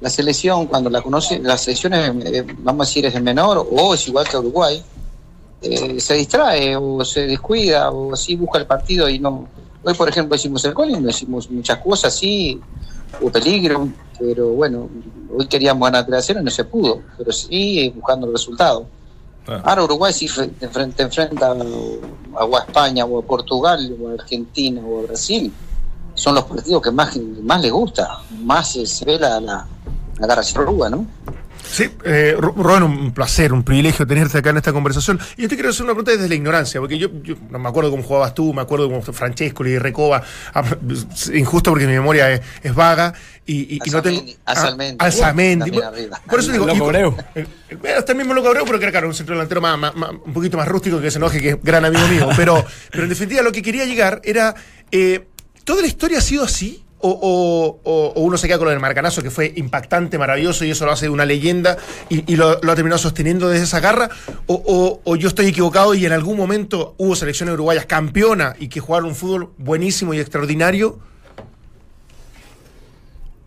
[0.00, 3.68] la selección, cuando la conoce, la selección es, eh, vamos a decir, es el menor,
[3.70, 4.82] o es igual que Uruguay,
[5.62, 9.48] eh, se distrae, o se descuida, o sí busca el partido y no,
[9.82, 12.60] Hoy, por ejemplo, hicimos el gol y no hicimos muchas cosas, sí,
[13.18, 14.90] hubo peligro, pero bueno,
[15.34, 18.84] hoy queríamos ganar 3 a 0 y no se pudo, pero sí buscando el resultado.
[19.48, 19.62] Ah.
[19.64, 20.66] Ahora Uruguay si fre- te
[21.02, 25.50] enfrenta, a, o a España, o a Portugal, o a Argentina, o a Brasil.
[26.14, 29.66] Son los partidos que más, más les gusta, más se, se ve la, la,
[30.18, 31.06] la garra charrúa, ¿no?
[31.62, 35.18] Sí, eh, Ru- Rubén, un placer, un privilegio tenerte acá en esta conversación.
[35.36, 37.68] Y yo te quiero hacer una pregunta desde la ignorancia, porque yo, yo no me
[37.68, 40.22] acuerdo cómo jugabas tú, me acuerdo cómo Francesco y Recoba,
[40.54, 40.64] ah,
[41.34, 43.12] injusto porque mi memoria es, es vaga
[43.46, 44.20] y, y- y no tengo.
[44.44, 45.70] Alzamendi, Alzamendi.
[46.12, 46.20] Ah.
[46.28, 46.66] Por eso digo.
[46.66, 47.16] Loco Abreu.
[47.96, 50.10] Hasta el mismo Loco Abreu, pero que era claro, un centro delantero más, más- más-
[50.10, 52.28] un poquito más rústico que se enoje, que es gran amigo mío.
[52.36, 54.54] Pero, pero en definitiva, lo que quería llegar era.
[54.90, 55.26] eh,
[55.64, 56.82] ¿Toda la historia ha sido así?
[57.02, 60.92] O, uno se queda con lo del Marcanazo, que fue impactante, maravilloso, y eso lo
[60.92, 61.76] hace una leyenda,
[62.08, 64.10] y, lo, lo ha terminado sosteniendo desde esa garra?
[64.46, 69.10] O yo estoy equivocado y en algún momento hubo selecciones uruguayas campeonas y que jugaron
[69.10, 70.98] un fútbol buenísimo y extraordinario?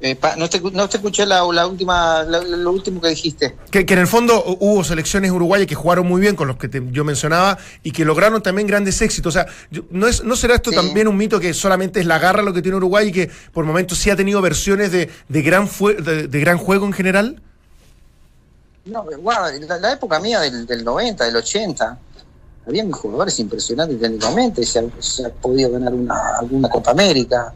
[0.06, 3.56] Eh, pa- no, te, no te escuché la, la última, la- lo último que dijiste.
[3.72, 6.68] Que, que en el fondo hubo selecciones uruguayas que jugaron muy bien con los que
[6.68, 9.34] te- yo mencionaba y que lograron también grandes éxitos.
[9.34, 9.48] O sea,
[9.92, 10.76] ¿no, es, ¿no será esto Sí.
[10.76, 13.64] también un mito que solamente es la garra lo que tiene Uruguay y que por
[13.64, 17.42] momentos sí ha tenido versiones de, de gran, fue- de, de gran juego en general?
[18.86, 21.98] No, guarda, la, la época mía del, del 90, del 80,
[22.68, 27.54] había jugadores impresionantes técnicamente, se ha, se ha podido ganar una, alguna Copa América.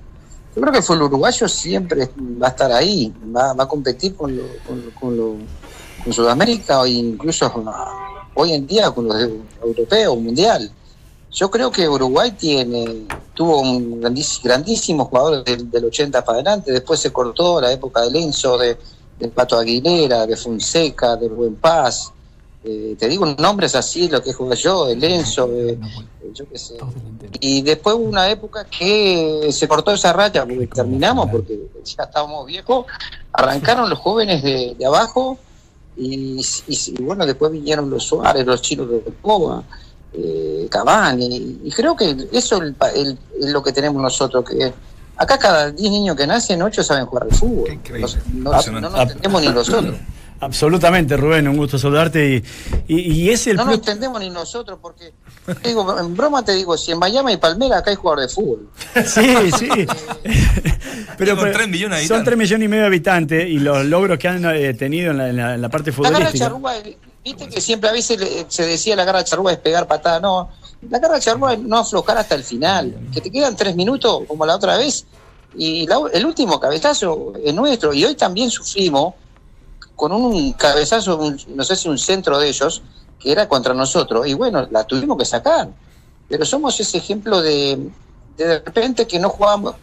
[0.58, 2.10] Yo creo que el uruguayo siempre
[2.42, 5.48] va a estar ahí, va, a competir con, lo, con,
[6.12, 7.94] Sudamérica o incluso la-
[8.34, 9.16] hoy en día con los
[9.62, 10.72] europeos, mundial.
[11.32, 16.72] Yo creo que Uruguay tiene tuvo un grandís- grandísimos jugadores del, del 80 para adelante,
[16.72, 18.80] después se cortó la época de Lenzo, de,
[19.30, 22.12] Pato Aguilera, de Fonseca, de Buen Paz.
[22.64, 25.78] Eh, te digo nombres así, lo que jugué yo, de Lenzo, de
[26.34, 26.78] yo qué sé.
[27.40, 32.46] Y después hubo una época que se cortó esa raya, porque terminamos, porque ya estábamos
[32.46, 32.86] viejos,
[33.34, 35.38] arrancaron los jóvenes de, de abajo
[35.96, 39.64] y, y- y bueno, después vinieron los Suárez, los chinos de Coba,
[40.14, 44.46] eh, Cavani, y creo que eso es el pa- el- es lo que tenemos nosotros,
[44.46, 44.74] que
[45.18, 47.72] acá cada 10 niños que nacen, 8 saben jugar al fútbol.
[47.72, 48.12] increíble.
[48.34, 48.82] No, no- Impresionante.
[48.82, 49.96] no nos entendemos ni nosotros.
[50.40, 52.44] Absolutamente, Rubén, un gusto saludarte.
[52.88, 55.12] Y, y, y es el No nos entendemos ni nosotros, porque,
[55.62, 58.30] te digo, en broma te digo, si en Miami y Palmera acá hay jugador de
[58.30, 58.70] fútbol.
[59.06, 59.68] Sí, sí.
[61.18, 62.26] pero, con pero tres millones de son habitantes.
[62.26, 65.30] 3 millones y medio de habitantes y los logros que han eh, tenido en la,
[65.30, 66.46] en la- en la parte La garra futbolística.
[66.46, 66.74] charrúa,
[67.24, 70.50] viste que siempre a veces le- se decía la garra charrúa es pegar patada, no.
[70.90, 74.46] La garra charrúa es no aflojar hasta el final, que te quedan tres minutos como
[74.46, 75.06] la otra vez
[75.58, 79.16] y la- el último cabezazo es nuestro y hoy también sufrimos
[79.98, 82.82] con un cabezazo, un- no sé si un centro de ellos,
[83.20, 85.68] que era contra nosotros y bueno, la tuvimos que sacar.
[86.30, 87.90] Pero somos ese ejemplo de
[88.38, 89.74] de repente que no jugamos.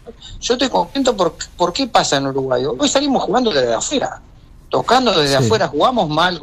[0.41, 2.65] Yo estoy contento por, por qué pasa en Uruguay.
[2.65, 4.23] Hoy salimos jugando desde afuera
[4.71, 5.45] tocando desde Sí.
[5.45, 6.41] afuera, jugamos mal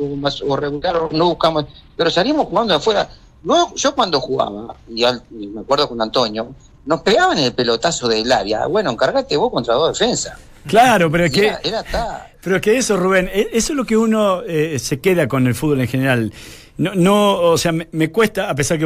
[0.47, 1.65] o, regular, o no buscamos,
[1.97, 3.09] pero salimos jugando de afuera.
[3.43, 6.53] Luego, yo cuando jugaba, y, al- y me acuerdo con Antonio,
[6.85, 8.67] nos pegaban el pelotazo del área.
[8.67, 10.37] Bueno, encargate vos contra dos defensas.
[10.65, 12.30] Claro, pero es que, Era, era ta.
[12.43, 15.47] Pero es que eso, Rubén, e- eso es lo que uno eh, se queda con
[15.47, 16.33] el fútbol en general.
[16.77, 18.85] No, no, o sea, me, me cuesta, a pesar que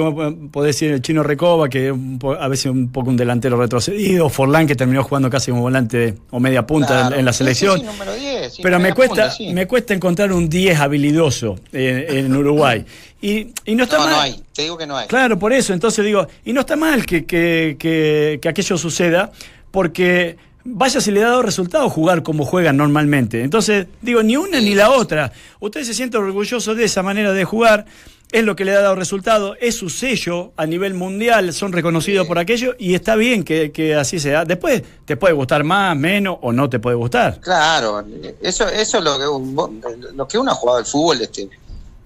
[0.52, 1.94] podés decir el chino Recoba, que
[2.40, 6.40] a veces un poco un delantero retrocedido, Forlán, que terminó jugando casi como volante o
[6.42, 7.16] media punta en- Claro.
[7.20, 7.76] en, la selección.
[7.80, 11.56] sí, sí, número 10, sí, Pero me cuesta, punta, me cuesta encontrar un 10 habilidoso
[11.72, 12.84] eh, en Uruguay.
[13.22, 14.14] Y, y no está No, mal.
[14.14, 15.08] no hay, te digo que no hay.
[15.08, 15.72] Claro, por eso.
[15.72, 19.32] Entonces digo, y no está mal que, que, que, que aquello suceda,
[19.72, 20.36] porque
[20.66, 23.44] vaya si le ha dado resultado jugar como juegan normalmente.
[23.44, 25.32] Entonces, digo, ni una ni la otra.
[25.60, 27.86] Usted se siente orgulloso de esa manera de jugar,
[28.32, 32.28] es lo que le ha dado resultado, es su sello a nivel mundial, son reconocidos
[32.28, 34.44] por aquello, y está bien que, que así sea.
[34.44, 37.40] Después te puede gustar más, menos, o no te puede gustar.
[37.40, 38.04] Claro,
[38.42, 41.22] eso, eso es lo que, lo que uno ha jugado al fútbol.
[41.22, 41.48] Este,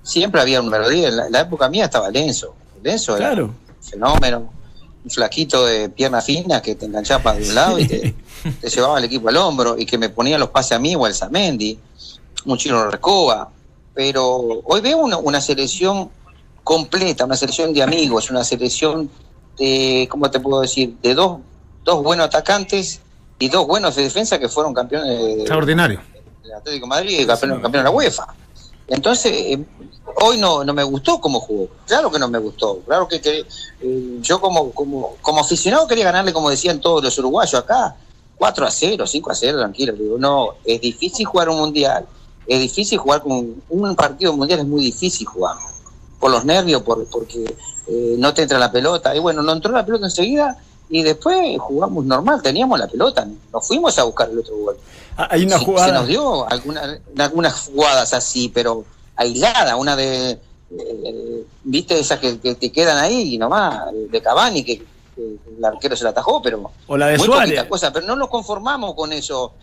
[0.04, 1.14] siempre había un número 10.
[1.14, 2.54] En la, época mía estaba Lenzo.
[2.84, 4.59] Lenzo era un fenómeno.
[5.04, 8.16] Un flaquito de pierna fina que te enganchaba para un lado y te,
[8.62, 11.06] te llevaba al equipo al hombro y que me ponía los pases a mí o
[11.06, 11.78] al Zamendi.
[12.46, 13.50] Un chino Recoba.
[13.94, 16.10] Pero hoy veo una, una selección
[16.64, 19.10] completa, una selección de amigos, una selección
[19.58, 20.96] de, ¿cómo te puedo decir?
[21.02, 21.40] De dos,
[21.84, 23.02] dos buenos atacantes
[23.40, 26.02] y dos buenos de defensa que fueron campeones de, Extraordinario.
[26.44, 28.28] del Atlético de Madrid y campeón, campeón de la UEFA.
[28.88, 29.66] Entonces, eh,
[30.22, 31.68] hoy no, no me gustó cómo jugó.
[31.86, 32.80] Claro que no me gustó.
[32.86, 33.46] Claro que, que,
[33.82, 37.96] eh, yo como, como, como aficionado quería ganarle, como decían todos los uruguayos acá,
[38.38, 39.94] 4 a 0, 5 a 0, tranquilo.
[39.94, 42.06] Digo, no, es difícil jugar un mundial.
[42.48, 45.56] Es difícil jugar con un partido mundial, es muy difícil jugar.
[46.20, 47.44] Por los nervios, por, porque
[47.88, 49.16] eh, no te entra la pelota.
[49.16, 50.58] Y bueno, no entró la pelota enseguida
[50.90, 54.78] y después jugamos normal, teníamos la pelota, nos fuimos a buscar el otro gol.
[55.16, 55.88] Ah, Hay una Sí, jugada.
[55.88, 58.84] Se nos dio alguna, algunas jugadas así, pero
[59.20, 60.32] aislada, una de,
[60.72, 65.66] eh, viste, esas que, que te quedan ahí y nomás, de Cavani, que, que el
[65.66, 67.50] arquero se la atajó, pero O la de muy Suárez.
[67.50, 69.54] poquita cosa, pero no nos conformamos con eso.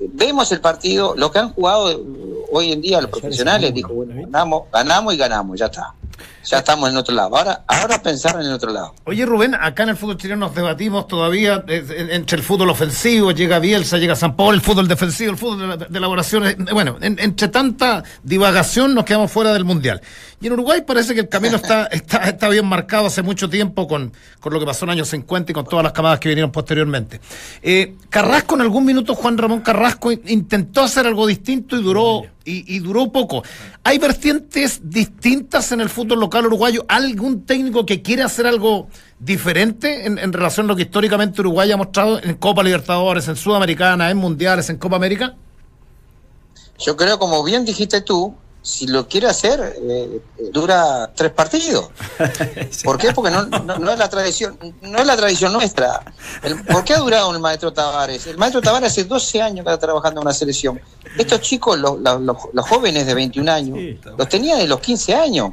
[0.00, 1.98] Vemos el partido, lo que han jugado eh,
[2.52, 5.94] hoy en día los profesionales, dijo, bueno, ganamos, ganamos y ganamos, ya está.
[6.44, 7.36] Ya estamos en otro lado.
[7.36, 8.94] Ahora, ahora pensar en el otro lado.
[9.04, 12.70] Oye Rubén, acá en el fútbol chileno nos debatimos todavía eh, en- entre el fútbol
[12.70, 16.46] ofensivo, llega Bielsa, llega San Paolo, el fútbol defensivo, el fútbol de, la- de elaboración.
[16.46, 20.00] eh, Bueno, en- entre tanta divagación nos quedamos fuera del Mundial.
[20.40, 23.86] Y en Uruguay parece que el camino está, está, está bien marcado hace mucho tiempo
[23.86, 26.28] con, con lo que pasó en los años 50 y con todas las camadas que
[26.30, 27.20] vinieron posteriormente.
[27.62, 32.22] Eh, Carrasco en algún minuto, Juan Ramón Carrasco in- intentó hacer algo distinto y duró,
[32.44, 33.42] y, y duró poco.
[33.84, 36.84] ¿Hay vertientes distintas en el fútbol local uruguayo?
[36.88, 41.70] ¿Algún técnico que quiere hacer algo diferente en, en relación a lo que históricamente Uruguay
[41.72, 45.34] ha mostrado en Copa Libertadores, en Sudamericana, en Mundiales, en Copa América?
[46.78, 48.34] Yo creo, como bien dijiste tú,
[48.68, 51.88] si lo quiere hacer, eh, eh, dura tres partidos.
[52.84, 53.12] ¿Por qué?
[53.12, 56.02] Porque no, no, no es la tradición, no es la tradición nuestra.
[56.42, 58.26] El- ¿Por qué ha durado el maestro Tavares?
[58.26, 60.78] El maestro Tavares hace 12 años que está trabajando en una selección.
[61.16, 63.78] Estos chicos, los, los- los- los jóvenes de 21 años,
[64.18, 65.52] los tenía de los 15 años.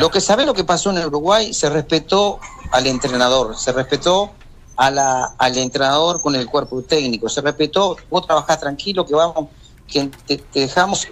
[0.00, 2.40] Lo que sabe lo que pasó en el Uruguay, se respetó
[2.72, 4.32] al entrenador, se respetó
[4.76, 9.48] a la, al entrenador con el cuerpo técnico, se respetó, vos trabajás tranquilo, que vamos,
[9.86, 11.06] que te, te dejamos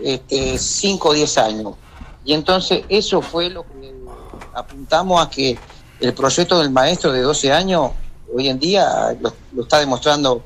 [0.59, 1.75] 5 o 10 años.
[2.25, 3.95] Y entonces eso fue lo que
[4.55, 5.59] apuntamos a que
[6.01, 7.91] el proyecto del maestro de 12 años
[8.35, 10.43] hoy en día lo, lo está demostrando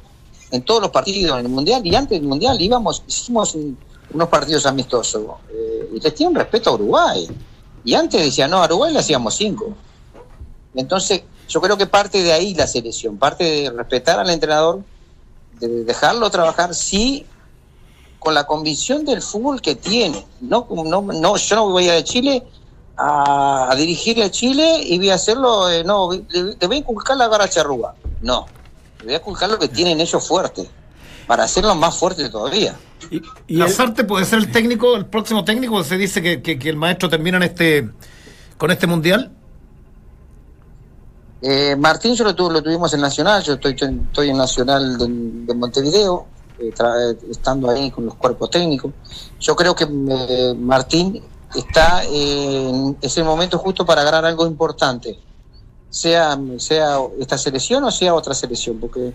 [0.50, 1.84] en todos los partidos en el mundial.
[1.86, 3.76] Y antes del mundial íbamos hicimos un-
[4.12, 5.22] unos partidos amistosos.
[5.52, 7.28] Eh, y les tiene un respeto a Uruguay.
[7.84, 9.74] Y antes decía no a Uruguay le hacíamos cinco.
[10.74, 14.80] Entonces yo creo que parte de ahí la selección parte de respetar al entrenador
[15.60, 17.26] de dejarlo trabajar sí
[18.24, 20.24] con la convicción del fútbol que tiene.
[20.40, 22.42] No no, no yo no voy a Chile
[22.96, 26.80] a, a dirigir a Chile y voy a hacerlo eh, no le, le voy a
[26.80, 27.94] inculcar la garra charrúa.
[28.22, 28.46] No
[29.00, 30.68] le voy a inculcar lo que tienen ellos fuerte
[31.26, 32.74] para hacerlo más fuerte todavía.
[33.10, 36.68] Y, y Lazarte puede ser el técnico, el próximo técnico, se dice que, que- que
[36.70, 37.90] el maestro termina en este
[38.56, 39.30] con este mundial.
[41.42, 45.06] Eh, Martín yo lo, tu- lo tuvimos en Nacional, yo estoy, estoy en Nacional de,
[45.08, 46.26] de Montevideo,
[47.30, 48.92] estando ahí con los cuerpos técnicos.
[49.40, 51.22] Yo creo que eh, Martín
[51.54, 55.18] está en es el momento justo para ganar algo importante,
[55.88, 59.14] sea, sea esta selección o sea otra selección, porque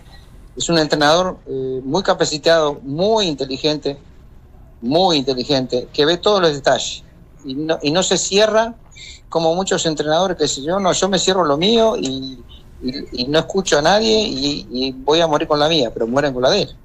[0.56, 3.98] es un entrenador eh, muy capacitado, muy inteligente,
[4.80, 7.04] muy inteligente, que ve todos los detalles
[7.44, 8.74] y no, y no se cierra
[9.28, 12.44] como muchos entrenadores que dicen, yo no, yo me cierro lo mío y,
[12.82, 16.32] y- y no escucho a nadie y voy a morir con la mía, pero mueren
[16.32, 16.76] con la de él.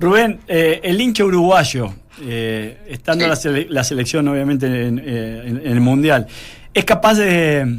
[0.00, 3.28] Rubén, eh, el hincha uruguayo, eh, estando Sí.
[3.30, 6.26] la, sele- la selección obviamente en, eh, en- en el Mundial,
[6.72, 7.78] ¿es capaz de,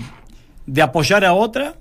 [0.66, 1.76] de apoyar a otra,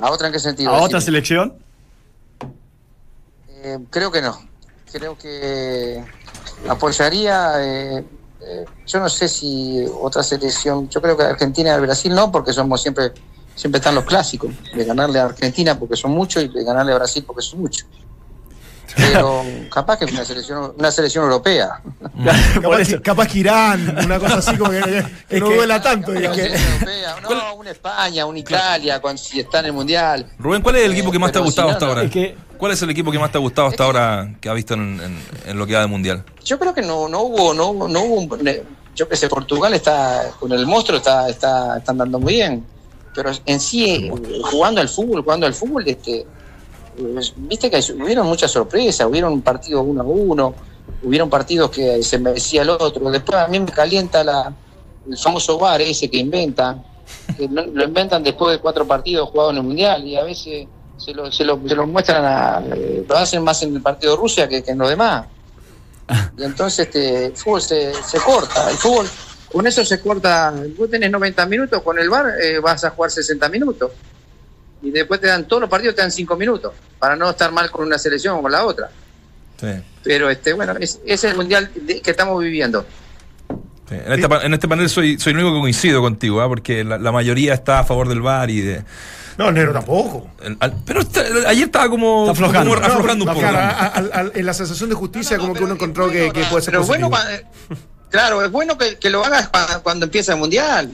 [0.00, 0.70] ¿A otra en qué sentido?
[0.70, 1.54] a otra selección?
[3.48, 4.38] Eh, creo que no.
[4.92, 6.02] Creo que
[6.68, 7.52] apoyaría.
[7.58, 8.04] eh,
[8.86, 10.88] yo no sé si otra selección.
[10.88, 13.10] Yo creo que Argentina y Brasil no, porque somos siempre.
[13.58, 14.50] Siempre están los clásicos.
[14.74, 17.86] De ganarle a Argentina porque son muchos y de ganarle a Brasil porque son muchos.
[18.96, 19.42] Pero
[19.72, 21.80] capaz que es una selección, una selección europea.
[22.62, 25.80] Capaz que, capaz que Irán, una cosa así como que, que- que Es no duela
[25.82, 26.12] tanto.
[26.12, 27.16] Selección europea.
[27.22, 30.26] No, una España, una Italia, cuando, si está en el Mundial.
[30.38, 32.02] Rubén, ¿cuál es el equipo que más te ha gustado si no, hasta ahora?
[32.04, 34.52] Es que- ¿Cuál es el equipo que más te ha gustado hasta ahora que ha
[34.54, 36.24] visto en, en- en lo que va del Mundial?
[36.44, 38.46] Yo creo que no, no hubo, no, hubo- no hubo, un-
[38.96, 42.64] yo que sé, Portugal está, con el monstruo está, está, está andando muy bien,
[43.18, 44.12] pero en sí, eh,
[44.44, 46.24] jugando al fútbol, jugando al fútbol, este,
[46.96, 50.54] pues, viste que hubieron muchas sorpresas, hubieron partidos uno a uno,
[51.02, 54.54] hubieron partidos que se merecía el otro, después a mí me calienta la,
[55.10, 56.84] el famoso VAR ese que inventan,
[57.36, 61.12] que lo inventan después de cuatro partidos jugados en el Mundial y a veces se
[61.12, 64.20] lo, se lo, se lo muestran, a, eh, lo hacen más en el partido de
[64.20, 65.26] Rusia que, que en los demás.
[66.38, 68.70] Y entonces este, el fútbol se, se corta.
[68.70, 69.08] El fútbol,
[69.52, 70.52] con eso se corta.
[70.76, 73.90] Vos tenés 90 minutos, con el bar vas a jugar 60 minutos.
[74.82, 77.70] Y después te dan, todos los partidos te dan 5 minutos, para no estar mal
[77.70, 78.88] con una selección o con la otra.
[79.60, 79.66] Sí.
[80.04, 82.86] Pero este bueno, es, es el mundial de- que estamos viviendo.
[83.88, 83.94] Sí.
[83.96, 86.48] En, este, en este panel soy, soy el único que coincido contigo, ¿ah?
[86.48, 88.84] porque la, la mayoría está a favor del VAR y de.
[89.36, 90.30] No, Negro tampoco.
[90.42, 92.74] el- al- pero está- ayer estaba como, Está aflojando.
[92.74, 93.40] como aflojando un poco.
[93.40, 96.44] claro, a- a- a- en la sensación de justicia, como que uno encontró que, que
[96.44, 97.46] puede ser Pero bueno, positivo.
[97.70, 100.90] cua- claro, es bueno que, lo hagas cua- cuando empieza el mundial,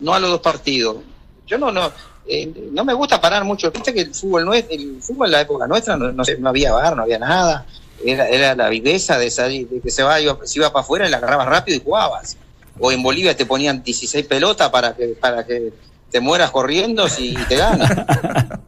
[0.00, 0.98] no a los dos partidos.
[1.46, 1.92] Yo no, no.
[2.28, 3.70] eh, no me gusta parar mucho.
[3.70, 6.48] Viste que el fútbol no es, el fútbol en la época nuestra no, no, no
[6.48, 7.66] había bar, no había nada.
[8.04, 11.06] Era, era la viveza de, salir, de que se, va, iba, se iba para afuera
[11.06, 12.36] y la agarrabas rápido y jugabas.
[12.78, 15.72] O en Bolivia te ponían 16 pelotas para que, para que
[16.10, 18.06] te mueras corriendo si te ganan.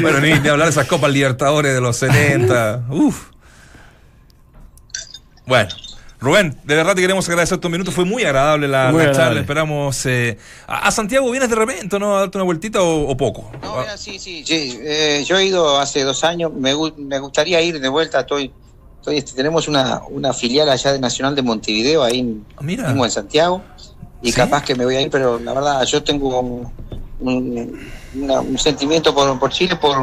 [0.00, 2.86] Bueno, ni, ni hablar de esas Copas Libertadores de los 70.
[2.90, 3.28] Uf.
[5.46, 5.68] Bueno.
[6.22, 7.92] Rubén, de verdad te queremos agradecer estos minutos.
[7.92, 9.16] Fue muy agradable la, Muy la agradable.
[9.24, 9.40] charla.
[9.40, 10.06] Esperamos.
[10.06, 12.16] eh, a, a Santiago vienes de repente, ¿no?
[12.16, 13.50] A darte una vueltita o, o poco.
[13.60, 14.78] No, mira, sí, sí, sí.
[14.82, 18.52] Eh, yo he ido hace dos años, me, me gustaría ir de vuelta, estoy,
[19.00, 22.86] estoy este, tenemos una, una filial allá de Nacional de Montevideo, ahí en, Ah, mira.
[22.86, 23.60] mismo en Santiago,
[24.22, 24.36] y ¿Sí?
[24.36, 26.72] capaz que me voy a ir, pero la verdad yo tengo un,
[27.18, 27.80] un-
[28.14, 29.96] una- un sentimiento por, por Chile, por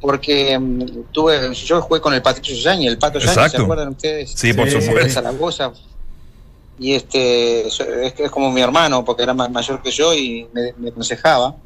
[0.00, 4.32] porque mm, tuve, yo jugué con el Patricio Yañez, el Pato Yañez, ¿se acuerdan ustedes?
[4.34, 5.12] Sí, por Sí, supuesto.
[5.12, 5.72] Zaragoza.
[6.78, 7.80] Y este es,
[8.18, 11.56] es como mi hermano, porque era más mayor que yo y me, me aconsejaba.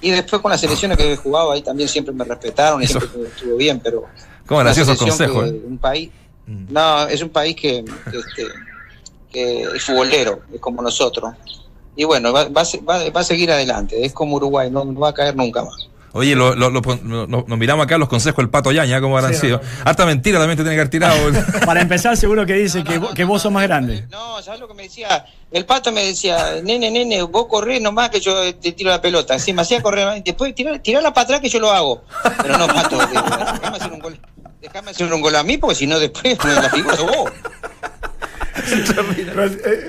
[0.00, 2.98] Y después con las selecciones que he jugado ahí también siempre me respetaron y Eso.
[3.00, 4.04] siempre estuvo bien, pero
[4.46, 5.48] ¿Cómo graciosos consejos?
[5.48, 5.60] eh?
[5.66, 6.10] un país,
[6.48, 6.66] Mm.
[6.72, 8.46] no, es un país que, que, este,
[9.32, 11.34] que es futbolero, es como nosotros.
[11.96, 15.08] Y bueno, va, va, va- va a seguir adelante, es como Uruguay, no, no va
[15.08, 15.88] a caer nunca más.
[16.16, 19.34] Oye, lo, lo- lo- lo- nos miramos acá los consejos del pato Yaña, ¿cómo habrán
[19.34, 19.60] Sí, sido?
[19.84, 21.16] Harta mentira también te tiene que haber tirado.
[21.66, 24.06] Para empezar, seguro que dice que, vo- que vos sos más grande.
[24.10, 25.24] No, ¿sabes lo que me decía?
[25.52, 29.34] El pato me decía, nene, nene, vos corrés nomás que yo te tiro la pelota.
[29.34, 32.02] Así me hacía correr, después tirar, tirarla para atrás que yo lo hago.
[32.42, 34.18] Pero no, pato, déjame hacer un gol.
[34.60, 37.30] Déjame hacer un gol a mí, porque si no después me la figura sos vos.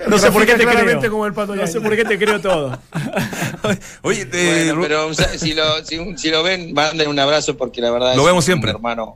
[0.08, 1.10] No sé por qué te creo.
[1.12, 2.78] como el Pato No sé por qué te creo todo.
[4.02, 7.56] Oye, te- Bueno, pero o sea, si lo, si, si lo ven, manden un abrazo
[7.58, 8.72] porque la verdad Lo es vemos siempre.
[8.72, 9.16] hermano.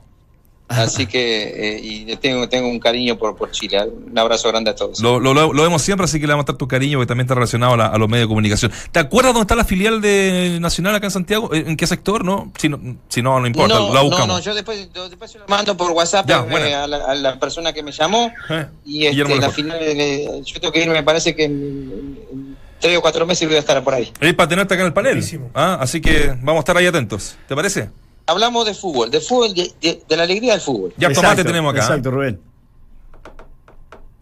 [0.68, 3.78] Así que, eh, y tengo, tengo un cariño por, por Chile.
[4.10, 5.00] Un abrazo grande a todos.
[5.00, 7.26] lo, lo- lo- vemos siempre, así que le vamos a dar tu cariño, porque también
[7.26, 8.72] está relacionado a, la- a los medios de comunicación.
[8.90, 11.52] ¿Te acuerdas dónde está la filial de Nacional acá en Santiago?
[11.52, 12.24] ¿En qué sector?
[12.24, 14.28] No, si no, si no, no importa, no, la no, buscamos.
[14.28, 17.14] no, yo después, yo después se lo mando por WhatsApp Ya, eh, a, la, a
[17.16, 18.32] la persona que me llamó.
[18.48, 22.51] Eh, Y este, la final, eh, yo tengo que ir, me parece que en, en
[22.82, 24.12] tres o cuatro meses voy a estar por ahí.
[24.20, 25.24] Es para tenerte acá en el panel.
[25.54, 27.36] Ah, así que vamos a estar ahí atentos.
[27.48, 27.88] ¿Te parece?
[28.26, 30.92] Hablamos de fútbol, de fútbol, de, de- de la alegría del fútbol.
[30.98, 31.82] Ya Exacto, tomate tenemos acá.
[31.84, 32.34] Exacto, Rubén.
[32.34, 32.38] ¿eh?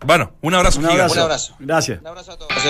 [0.06, 1.02] Bueno, un abrazo Un gigante.
[1.02, 1.18] abrazo.
[1.18, 1.54] Un abrazo.
[1.58, 2.00] Gracias.
[2.00, 2.52] Un abrazo a todos.
[2.62, 2.68] Sí.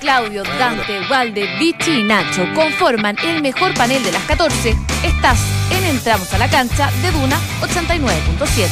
[0.00, 4.76] Claudio, Dante, Walde, Vichy y Nacho conforman el mejor panel de las 14.
[5.04, 5.38] Estás
[5.70, 8.68] en Entramos a la cancha de Duna 89.7.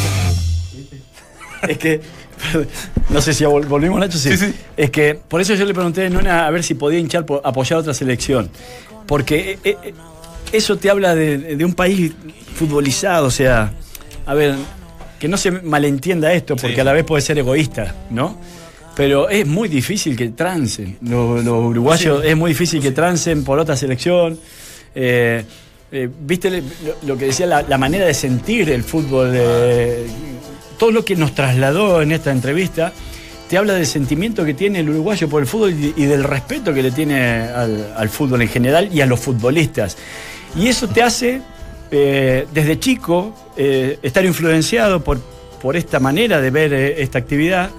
[1.69, 2.01] Es que.
[3.11, 4.19] No sé si vol- volvimos, Nacho.
[4.19, 4.37] Sí.
[4.37, 4.55] Sí, sí.
[4.77, 7.41] Es que por eso yo le pregunté a Nona a ver si podía hinchar por
[7.45, 8.51] apoyar a otra selección.
[9.07, 9.95] Porque eh, eh,
[10.53, 12.13] eso te habla de, de un país
[12.55, 13.27] futbolizado.
[13.27, 13.73] O sea,
[14.27, 14.55] a ver,
[15.19, 16.81] que no se malentienda esto, porque Sí.
[16.81, 18.39] a la vez puede ser egoísta, ¿no?
[18.95, 20.99] Pero es muy difícil que trancen.
[21.03, 24.39] Los, los uruguayos es muy difícil que trancen por otra selección.
[24.95, 25.45] Eh,
[25.93, 26.63] eh, Viste lo,
[27.07, 30.05] lo que decía la, la manera de sentir el fútbol, eh,
[30.79, 32.93] todo lo que nos trasladó en esta entrevista,
[33.49, 36.83] te habla del sentimiento que tiene el uruguayo por el fútbol y, del respeto que
[36.83, 39.97] le tiene al, al fútbol en general y a los futbolistas.
[40.57, 41.41] Y eso te hace,
[41.91, 45.19] eh, desde chico, eh, estar influenciado por,
[45.61, 47.71] por esta manera de ver eh, esta actividad,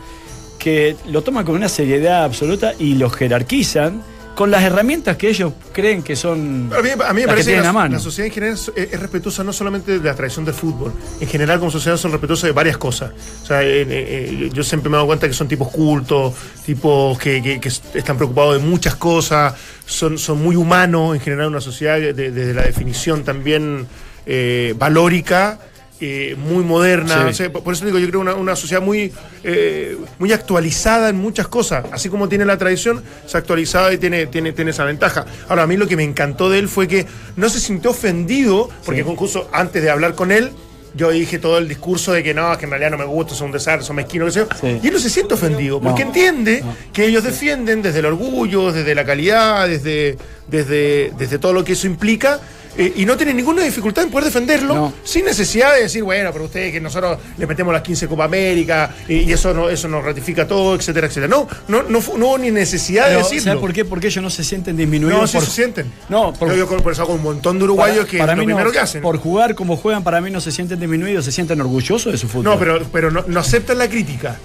[0.57, 4.01] que lo toman con una seriedad absoluta y lo jerarquizan
[4.39, 7.55] con las herramientas que ellos creen que son A mí, a mí me que parece
[7.55, 7.95] que la, mano.
[7.95, 11.27] la sociedad en general es, es respetuosa no solamente de la tradición del fútbol, en
[11.27, 13.11] general como sociedad son respetuosas de varias cosas.
[13.43, 17.19] O sea, eh, eh, yo siempre me he dado cuenta que son tipos cultos, tipos
[17.19, 21.59] que, que- que están preocupados de muchas cosas, son, son muy humanos en general una
[21.59, 23.87] sociedad de- de- desde la definición también
[24.25, 25.59] eh, valórica.
[26.01, 27.29] Eh, muy moderna, Sí.
[27.29, 29.11] o sea, por eso digo, yo creo una, una sociedad muy,
[29.43, 33.97] eh, muy actualizada en muchas cosas, así como tiene la tradición, se ha actualizado y
[33.97, 35.25] tiene, tiene, tiene esa ventaja.
[35.49, 38.69] Ahora, a mí lo que me encantó de él fue que no se sintió ofendido,
[38.85, 40.51] porque incluso antes de hablar con él,
[40.95, 43.47] yo dije todo el discurso de que no, que en realidad no me gusta, son
[43.47, 44.47] un desastre, son mezquinos, qué sé.
[44.59, 44.79] Sí.
[44.81, 46.07] y él no se siente ofendido, porque No.
[46.07, 51.63] entiende que ellos defienden desde el orgullo, desde la calidad, desde, desde, desde todo lo
[51.63, 52.39] que eso implica.
[52.77, 54.93] Eh, y no tiene ninguna dificultad en poder defenderlo No.
[55.03, 58.95] sin necesidad de decir, bueno, pero ustedes que nosotros le metemos las 15 Copa América
[59.07, 61.27] y, y eso no, eso nos ratifica todo, etcétera, etcétera.
[61.27, 63.43] No, no, no, no hubo ni necesidad de decirlo.
[63.43, 63.85] ¿Sabes por qué?
[63.85, 65.91] Porque ellos no se sienten disminuidos No, sí por se sienten.
[66.09, 68.43] No, por, Yo, por eso hago un montón de uruguayos para- que para es lo
[68.43, 69.01] mí no, primero que hacen.
[69.01, 72.27] Por jugar como juegan, para mí no se sienten disminuidos, se sienten orgullosos de su
[72.27, 72.43] fútbol.
[72.45, 74.37] No, pero, pero no, no aceptan la crítica.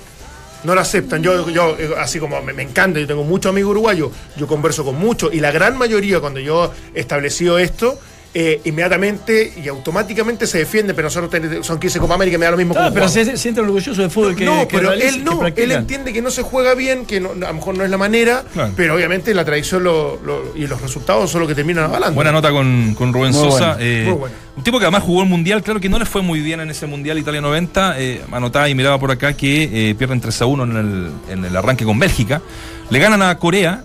[0.64, 1.22] No la aceptan.
[1.22, 4.82] Yo, yo eh, así como me, me encanta, yo tengo muchos amigos uruguayos, yo converso
[4.82, 7.98] con muchos, y la gran mayoría, cuando yo he establecido esto,
[8.36, 12.50] eh, inmediatamente y automáticamente se defiende, pero nosotros ten- son 15 Copa América, me da
[12.50, 15.24] lo mismo Claro, pero se sienten orgullosos del fútbol que no, que pero realizan, él
[15.24, 17.90] no, él entiende que no se juega bien, que no- a lo mejor no es
[17.90, 18.72] la manera, Claro.
[18.76, 22.14] pero obviamente la tradición lo- lo- y los resultados son lo que terminan avalando.
[22.16, 23.76] Buena nota con, con Rubén Muy Sosa.
[23.78, 24.30] eh, muy.
[24.56, 26.70] Un tipo que además jugó el Mundial, claro que no le fue muy bien en
[26.70, 27.96] ese Mundial Italia 90.
[28.00, 31.44] Eh, anotaba y miraba por acá que eh, pierden 3 a 1 en el, en
[31.44, 32.40] el arranque con Bélgica.
[32.90, 33.82] Le ganan a Corea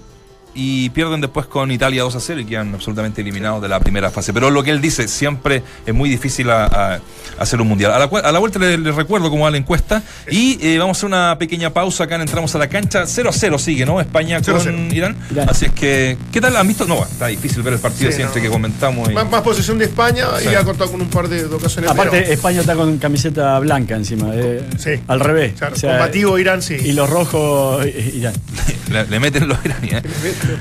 [0.54, 4.10] y pierden después con Italia 2 a 0 y quedan absolutamente eliminados de la primera
[4.12, 4.34] fase.
[4.34, 7.00] Pero lo que él dice, siempre es muy difícil a- a-
[7.38, 7.91] hacer un mundial.
[7.93, 10.97] A la, a la vuelta les les recuerdo cómo va la encuesta y eh, vamos
[10.97, 13.06] a hacer una pequeña pausa acá en Entramos a la Cancha.
[13.06, 14.00] 0 a 0 sigue, ¿no?
[14.02, 14.88] España 0 a con 0.
[14.95, 15.16] Irán.
[15.32, 15.50] Irán.
[15.50, 16.86] Así es que, ¿qué tal han visto?
[16.86, 18.43] No, está difícil ver el partido Sí, siempre no.
[18.47, 19.10] que comentamos.
[19.10, 20.50] y- más, más posesión de España Sí.
[20.52, 21.89] y ha cortado con un par de, ocasiones.
[21.91, 24.32] Aparte, pero- España está con camiseta blanca encima.
[24.34, 24.91] eh, Sí.
[25.08, 25.54] Al revés.
[25.58, 26.76] Claro, O sea, combativo Irán, sí.
[26.76, 28.34] Y los rojos eh, Irán.
[28.89, 30.02] Le, le meten los iraníes.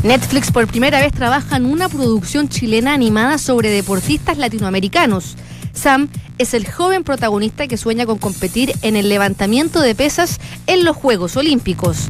[0.02, 5.36] Netflix por primera vez trabaja en una producción chilena animada sobre deportistas latinoamericanos.
[5.72, 10.84] Sam es el joven protagonista que sueña con competir en el levantamiento de pesas en
[10.84, 12.08] los Juegos Olímpicos.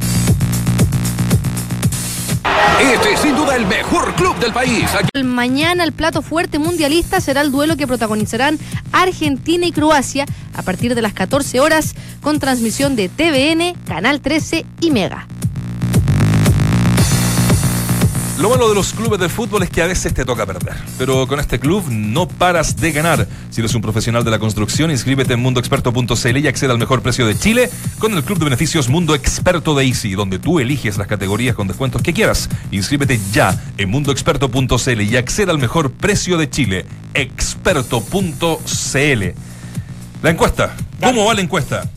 [2.81, 4.85] Este es sin duda el mejor club del país.
[4.95, 8.57] Aquí Mañana el plato fuerte mundialista será el duelo que protagonizarán
[8.91, 10.25] Argentina y Croacia
[10.55, 15.27] a partir de las 14 horas con transmisión de TVN, Canal 13 y Mega.
[18.39, 21.27] Lo malo de los clubes de fútbol es que a veces te toca perder, pero
[21.27, 23.27] con este club no paras de ganar.
[23.51, 27.27] Si eres un profesional de la construcción, inscríbete en mundoexperto.cl y accede al mejor precio
[27.27, 27.69] de Chile
[27.99, 31.67] con el club de beneficios Mundo Experto de Easy, donde tú eliges las categorías con
[31.67, 32.49] descuentos que quieras.
[32.71, 38.03] Inscríbete ya en mundoexperto.cl y accede al mejor precio de Chile, experto.cl.
[40.23, 40.75] La encuesta.
[40.99, 41.87] ¿Cómo va la encuesta?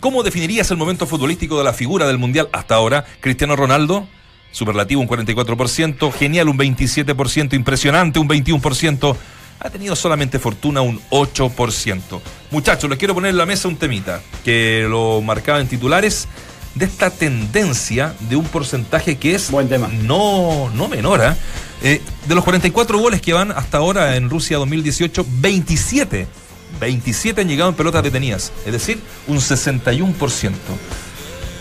[0.00, 3.04] ¿Cómo definirías el momento futbolístico de la figura del Mundial hasta ahora?
[3.20, 4.06] Cristiano Ronaldo,
[4.52, 9.16] superlativo un 44%, genial un 27%, impresionante un 21%,
[9.60, 12.20] ha tenido solamente fortuna un 8%.
[12.50, 16.28] Muchachos, les quiero poner en la mesa un temita que lo marcaba en titulares
[16.74, 19.88] de esta tendencia de un porcentaje que es Buen tema.
[19.88, 21.20] no, no menor.
[21.22, 21.36] ¿ah?
[21.82, 26.26] Eh, de los 44 goles que van hasta ahora en Rusia 2018, 27,
[26.78, 30.52] 27 han llegado en pelotas detenidas, es decir, un 61%.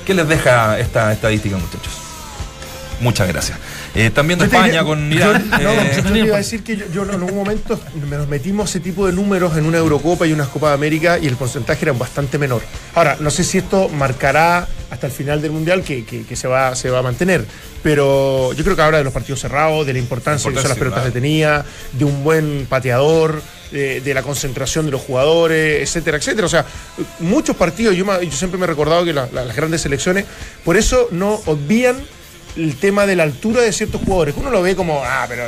[0.05, 2.08] ¿Qué les deja esta estadística, muchachos?
[3.01, 3.57] Muchas gracias.
[3.95, 5.49] Eh, también de España con Irán.
[5.51, 7.79] Yo, no, eh, yo te iba a decir que yo, yo en algún momento
[8.09, 11.27] nos metimos ese tipo de números en una Eurocopa y unas Copas de América y
[11.27, 12.61] el porcentaje era bastante menor.
[12.95, 16.47] Ahora, no sé si esto marcará hasta el final del Mundial que, que- que se,
[16.47, 17.45] va, se va a mantener,
[17.83, 20.77] pero yo creo que ahora de los partidos cerrados, de la importancia que son las
[20.77, 21.13] pelotas claro.
[21.13, 23.41] detenidas, de un buen pateador,
[23.71, 26.47] de, de la concentración de los jugadores, etcétera, etcétera.
[26.47, 26.65] O sea,
[27.19, 30.25] muchos partidos, yo, me- yo siempre me he recordado que la- la- las grandes selecciones,
[30.65, 31.95] por eso no obvían
[32.59, 34.35] el tema de la altura de ciertos jugadores.
[34.37, 35.43] Uno lo ve como, ah, pero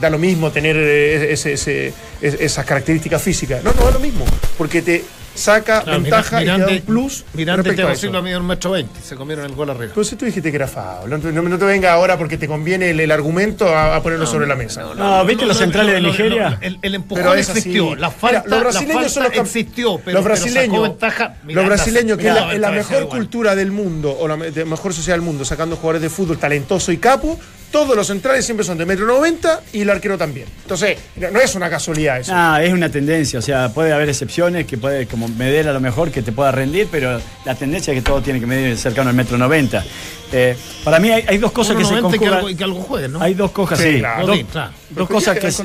[0.00, 1.92] da lo mismo tener eh, ese- ese-
[2.22, 3.62] es- esas características físicas.
[3.64, 4.24] No, no da lo mismo,
[4.56, 5.04] porque te
[5.34, 7.96] saca Claro, ventaja y te da un plus Miranda y respecto a.
[7.96, 9.00] Silva miden un metro veinte.
[9.02, 9.92] Se comieron el gol arriba.
[9.94, 12.36] Pero si tú dijiste que era foul, no, te- no- no te venga ahora porque
[12.38, 14.82] te conviene el, el argumento a, a ponerlo sobre la mesa.
[14.96, 16.58] No, ¿viste los centrales de Nigeria?
[16.60, 17.40] el, el empujón Pero así.
[17.50, 17.94] existió.
[17.96, 19.98] La Mira, falta, los brasileños la son los existió.
[20.04, 21.34] Pero, los pero sacó brasileños, ventaja.
[21.46, 25.22] los brasileños, que es la, mejor cultura del mundo, o la, de mejor sociedad del
[25.24, 27.38] mundo, sacando jugadores de fútbol talentoso y capo,
[27.74, 30.46] todos los centrales siempre son de metro noventa y el arquero también.
[30.62, 32.30] Entonces, no no es una casualidad eso.
[32.32, 35.80] Ah, es una tendencia, o sea, puede haber excepciones que puede como medir a lo
[35.80, 39.10] mejor que te pueda rendir, pero la tendencia es que todo tiene que medir cercano
[39.10, 39.84] al metro 90.
[40.30, 42.34] Eh, para mí hay, hay dos cosas que se 1.90 y que conjugan.
[42.38, 43.20] algo, que algo juegue, ¿no?
[43.20, 44.26] Hay dos cosas, Sí, sí, claro.
[44.28, 44.72] dos, Sí, claro.
[44.90, 45.64] dos cosas que se,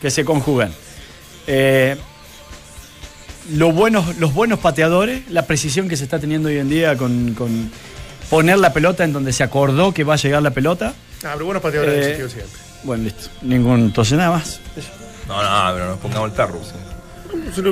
[0.00, 0.72] que se conjugan.
[1.46, 1.94] Eh,
[3.52, 7.34] lo buenos, los buenos pateadores, la precisión que se está teniendo hoy en día con,
[7.34, 7.70] con
[8.30, 10.94] poner la pelota en donde se acordó que va a llegar la pelota.
[11.24, 12.60] Ah, pero buenos pateadores han Eh, existido siempre.
[12.82, 13.28] Bueno, listo.
[13.42, 14.60] Ningún, entonces nada más.
[15.28, 16.60] no, no, pero nos pongamos el tarro.
[16.64, 16.72] sí.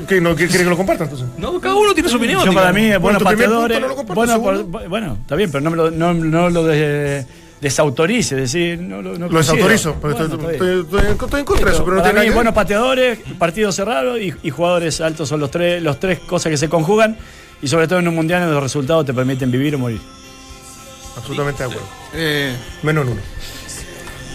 [0.09, 1.27] ¿Qué, no, ¿qué quiere que lo comparta entonces?
[1.37, 2.45] No, cada uno tiene su opinión.
[2.45, 3.81] Yo para mí, buenos pateadores.
[3.81, 7.27] no lo bueno, por- bueno, está bien, pero no, me lo, no, no lo de-
[7.61, 9.39] desautorice, es decir, no, Lo considero.
[9.39, 10.79] desautorizo, porque Bueno, estoy, está bien.
[10.81, 13.19] estoy- estoy- estoy en contra de eso, pero no tiene mí, nada que buenos pateadores,
[13.37, 17.17] partidos cerrados y, y jugadores altos son los tres, los tres cosas que se conjugan
[17.61, 20.01] y sobre todo en un mundial donde los resultados te permiten vivir o morir.
[21.19, 21.89] Absolutamente de acuerdo.
[22.15, 23.21] Eh, Menos en uno.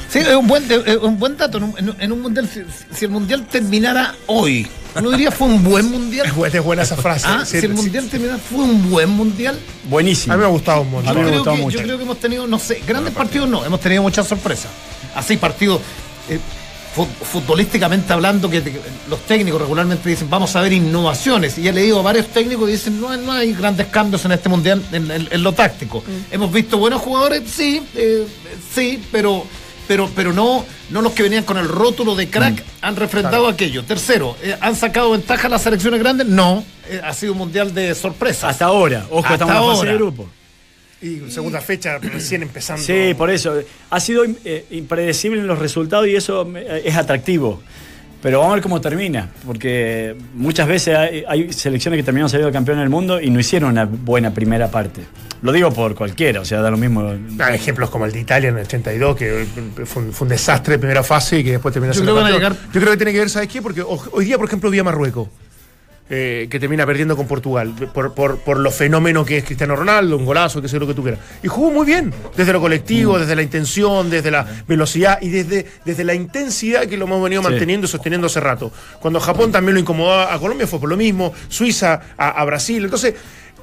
[0.10, 1.58] Sí, es un buen, es un buen dato.
[1.58, 2.62] En un, en mundial, si,
[2.96, 6.28] si el mundial terminara hoy, uno diría fue un buen mundial.
[6.30, 7.26] Es buena, es buena esa frase.
[7.28, 7.82] Ah, Sí, si el sí.
[7.82, 9.58] mundial terminara, fue un buen mundial.
[9.90, 10.34] Buenísimo.
[10.34, 11.10] A mí me ha gustado un montón.
[11.12, 11.78] A mí me creo gustó que, mucho.
[11.80, 14.70] Yo creo que hemos tenido, no sé, grandes partidos no, hemos tenido muchas sorpresas.
[15.16, 15.82] Así partidos,
[16.30, 16.40] eh,
[16.94, 18.62] futbolísticamente hablando, que,
[19.10, 21.58] los técnicos regularmente dicen, vamos a ver innovaciones.
[21.58, 24.50] Y he leído a varios técnicos que dicen, no, no hay grandes cambios en este
[24.50, 26.04] mundial en, en- en lo táctico.
[26.32, 28.26] Hemos visto buenos jugadores, sí, eh,
[28.74, 29.46] sí, pero...
[29.86, 33.84] Pero, pero no, no los que venían con el rótulo de crack han refrendado aquello.
[33.84, 36.26] Tercero, eh, ¿han sacado ventaja las selecciones grandes?
[36.26, 38.46] No, eh, ha sido un mundial de sorpresas.
[38.52, 40.30] Hasta ahora, ojo, Hasta estamos en fase de grupo.
[41.04, 42.82] Y segunda fecha, recién empezando.
[42.82, 43.56] Sí, por eso.
[43.90, 47.62] Ha sido eh, impredecible en los resultados y eso eh, es atractivo.
[48.22, 52.54] Pero vamos a ver cómo termina, porque muchas veces hay, hay selecciones que terminaron saliendo
[52.54, 55.02] campeón del mundo y no hicieron una buena primera parte.
[55.42, 57.14] Lo digo por cualquiera, o sea, da lo mismo.
[57.40, 59.46] Ah, ejemplos como el de Italia en el 82, que
[59.84, 62.26] fue un, fue un desastre de primera fase y que después terminó Yo siendo creo
[62.26, 62.54] que van a campeón.
[62.64, 63.62] llegar- Yo creo que tiene que ver, ¿sabes qué?
[63.62, 65.28] Porque ho- hoy día, por ejemplo, vi a Marruecos,
[66.10, 70.18] eh, que termina perdiendo con Portugal, por, por, por lo fenómeno que es Cristiano Ronaldo,
[70.18, 71.20] un golazo, que sé lo que tú quieras.
[71.42, 72.62] Y jugó muy bien, desde lo Mm.
[72.62, 77.24] colectivo, desde la intención, desde la velocidad y desde, desde la intensidad que lo hemos
[77.24, 77.50] venido Sí.
[77.50, 78.72] manteniendo y sosteniendo hace rato.
[79.00, 82.84] Cuando Japón también lo incomodó a Colombia fue por lo mismo, Suiza a, a Brasil.
[82.84, 83.16] Entonces,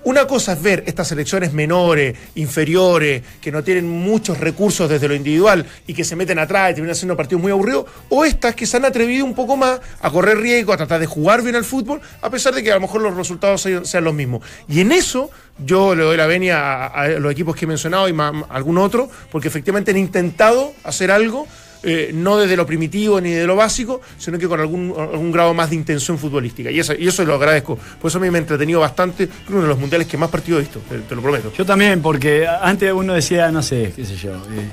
[0.04, 5.14] una cosa es ver estas selecciones menores, inferiores, que no tienen muchos recursos desde lo
[5.14, 8.66] individual y que se meten atrás y terminan haciendo partidos muy aburridos, o estas que
[8.66, 11.64] se han atrevido un poco más a correr riesgo, a tratar de jugar bien al
[11.64, 14.42] fútbol, a pesar de que a lo mejor los resultados sean, los mismos.
[14.68, 18.08] Y en eso yo le doy la venia a, a los equipos que he mencionado
[18.08, 21.46] y más, algún otro, porque efectivamente han intentado hacer algo.
[21.82, 25.54] Eh, no desde lo primitivo ni de lo básico, sino que con algún, algún grado
[25.54, 26.70] más de intención futbolística.
[26.70, 27.78] Y eso, y eso lo agradezco.
[28.00, 29.26] Por eso a mí me ha entretenido bastante.
[29.28, 31.52] Creo que uno de los mundiales que más partidos he visto, te, te lo prometo.
[31.56, 34.68] Yo también, porque antes uno decía, no sé, qué sé yo, eh,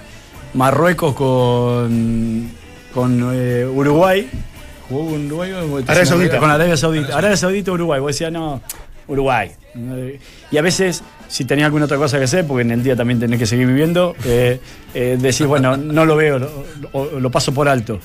[0.53, 2.49] Marruecos con,
[2.93, 4.29] con eh, Uruguay.
[4.89, 6.39] ¿Jugó con Uruguay o- Arabia Saudita.
[6.39, 7.17] Con Arabia Saudita.
[7.17, 7.99] Arabia Saudita, Uruguay.
[7.99, 8.61] Vos decías, no,
[9.07, 9.51] Uruguay.
[10.51, 13.19] Y a veces, si tenía alguna otra cosa que hacer, porque en el día también
[13.19, 14.59] tenés que seguir viviendo, eh,
[14.93, 16.39] eh, decís, bueno, no lo veo,
[16.93, 17.99] lo, paso por alto.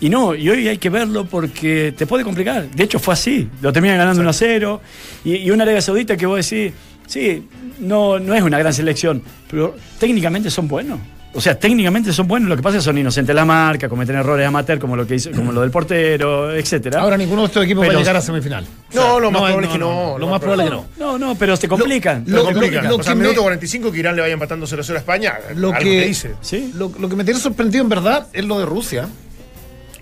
[0.00, 2.68] Y no, y hoy hay que verlo porque te puede complicar.
[2.70, 3.48] De hecho, fue así.
[3.60, 4.80] Lo terminan ganando 1 a 0.
[5.24, 6.72] Y, y una Arabia Saudita que vos decís,
[7.06, 7.46] sí,
[7.78, 10.98] no, no es una gran selección, pero técnicamente son buenos.
[11.34, 12.48] O sea, técnicamente son buenos.
[12.50, 15.14] Lo que pasa es que son inocentes la marca, cometen errores amateur como lo que
[15.14, 17.00] hizo, como lo del portero, etcétera.
[17.00, 18.66] Ahora ninguno de estos equipos va Pero- a llegar a semifinal.
[18.92, 19.90] No, lo más no, probable no, es que no.
[20.12, 20.86] no, lo más probable es que no.
[20.98, 22.24] No, no, pero te complican.
[22.26, 22.82] Lo- Lo complica.
[22.82, 25.34] lo o sea, que minuto me- 45 que Irán le vaya empatando 0-0 a España.
[25.54, 26.34] Lo algo que, dice.
[26.42, 26.70] Sí.
[26.76, 29.08] lo, lo que me tiene sorprendido en verdad es lo de Rusia.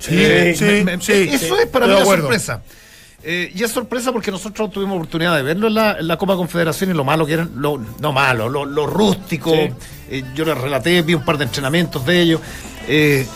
[0.00, 1.60] Sí, Eh, sí, me- me- sí, eso sí.
[1.62, 2.62] es para mí una sorpresa.
[3.22, 6.36] Eh, y es sorpresa porque nosotros tuvimos oportunidad de verlo en la, en la Copa
[6.36, 9.52] Confederación y lo malo que eran, lo, no malo, lo, lo rústico.
[9.52, 9.70] Sí.
[10.10, 12.40] Eh, yo les relaté, vi un par de entrenamientos de ellos.
[12.88, 13.26] eh,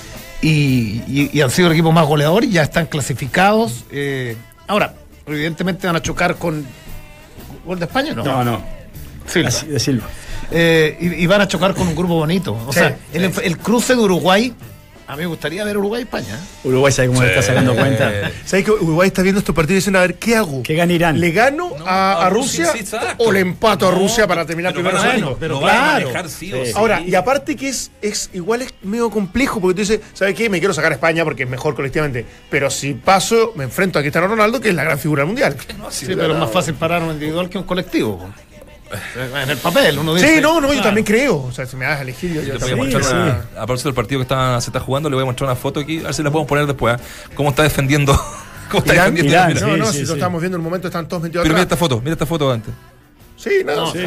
[0.43, 3.85] y, y- y han sido el equipo más goleador y ya están clasificados.
[3.91, 4.37] eh.
[4.69, 4.95] ahora,
[5.27, 6.65] evidentemente van a chocar con.
[7.65, 8.13] ¿Gol de España?
[8.15, 8.23] No.
[8.25, 8.63] No, no.
[9.27, 9.49] Silva.
[9.49, 10.07] Así de Silva.
[10.51, 12.53] Eh, y, y van a chocar con un grupo bonito.
[12.67, 14.53] O Sí, sea, el, el cruce de Uruguay.
[15.07, 16.35] A mí me gustaría ver Uruguay y España.
[16.35, 16.67] ¿eh?
[16.69, 18.11] Uruguay sabe cómo le está sacando cuenta.
[18.47, 20.63] ¿Sabes que Uruguay está viendo estos partidos y dicen, a ver, ¿qué hago?
[20.63, 21.21] Que gane Irán.
[21.21, 22.85] ¿Le gano a, a a Rusia, sí,
[23.19, 25.79] o le empato a Rusia para terminar pero primero van a- pero Pero van a
[25.79, 26.01] claro.
[26.07, 26.67] manejar sí o Sí.
[26.71, 26.73] sí.
[26.77, 30.49] Ahora, y aparte que es, es igual es medio complejo, porque tú dices, ¿sabes qué?
[30.49, 32.25] Me quiero sacar a España porque es mejor colectivamente.
[32.49, 35.57] Pero si paso, me enfrento a Cristiano Ronaldo, que es la gran figura del mundial.
[35.91, 38.27] Sí, pero es más fácil parar un individual que un colectivo.
[39.43, 40.37] En el papel, uno dice.
[40.37, 41.37] Sí, no, no, yo también creo.
[41.43, 42.91] O sea, si me das a elegir, yo, yo también.
[43.03, 43.13] sí.
[43.13, 45.57] una- a propósito del partido que está, se está jugando, le voy a mostrar una
[45.57, 47.01] foto aquí, a ver si la podemos poner después.
[47.01, 47.05] ¿eh?
[47.35, 48.13] ¿Cómo está defendiendo?
[48.71, 49.31] ¿Cómo está Irán, defendiendo?
[49.33, 49.61] Irán, Mira.
[49.61, 50.07] sí, No, no, sí, si sí.
[50.07, 52.27] lo estamos viendo en un momento, están todos metidos Pero mira esta foto, mira esta
[52.27, 52.73] foto antes.
[53.45, 53.99] Sí, no, sí.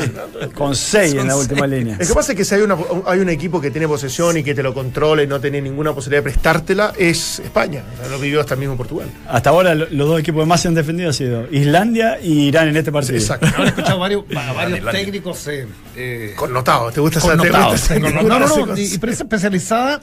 [0.55, 1.95] Con seis en la última línea.
[1.99, 2.75] Lo que pasa es que si hay, una,
[3.05, 5.93] hay un equipo que tiene posesión y que te lo controla y no tiene ninguna
[5.93, 7.83] posibilidad de prestártela, es España.
[7.93, 9.07] O sea, lo vivió hasta el mismo Portugal.
[9.27, 12.47] Hasta ahora lo- los dos equipos que más se han defendido han sido Islandia y
[12.47, 13.17] Irán en este partido.
[13.19, 13.45] Exacto.
[13.55, 14.99] Ahora he escuchado varios, a varios Irlanda.
[14.99, 17.71] técnicos eh, eh, Connotado, ¿te gusta esa te connotados.
[17.73, 20.01] gusta esa- No, no, no, y prensa especializada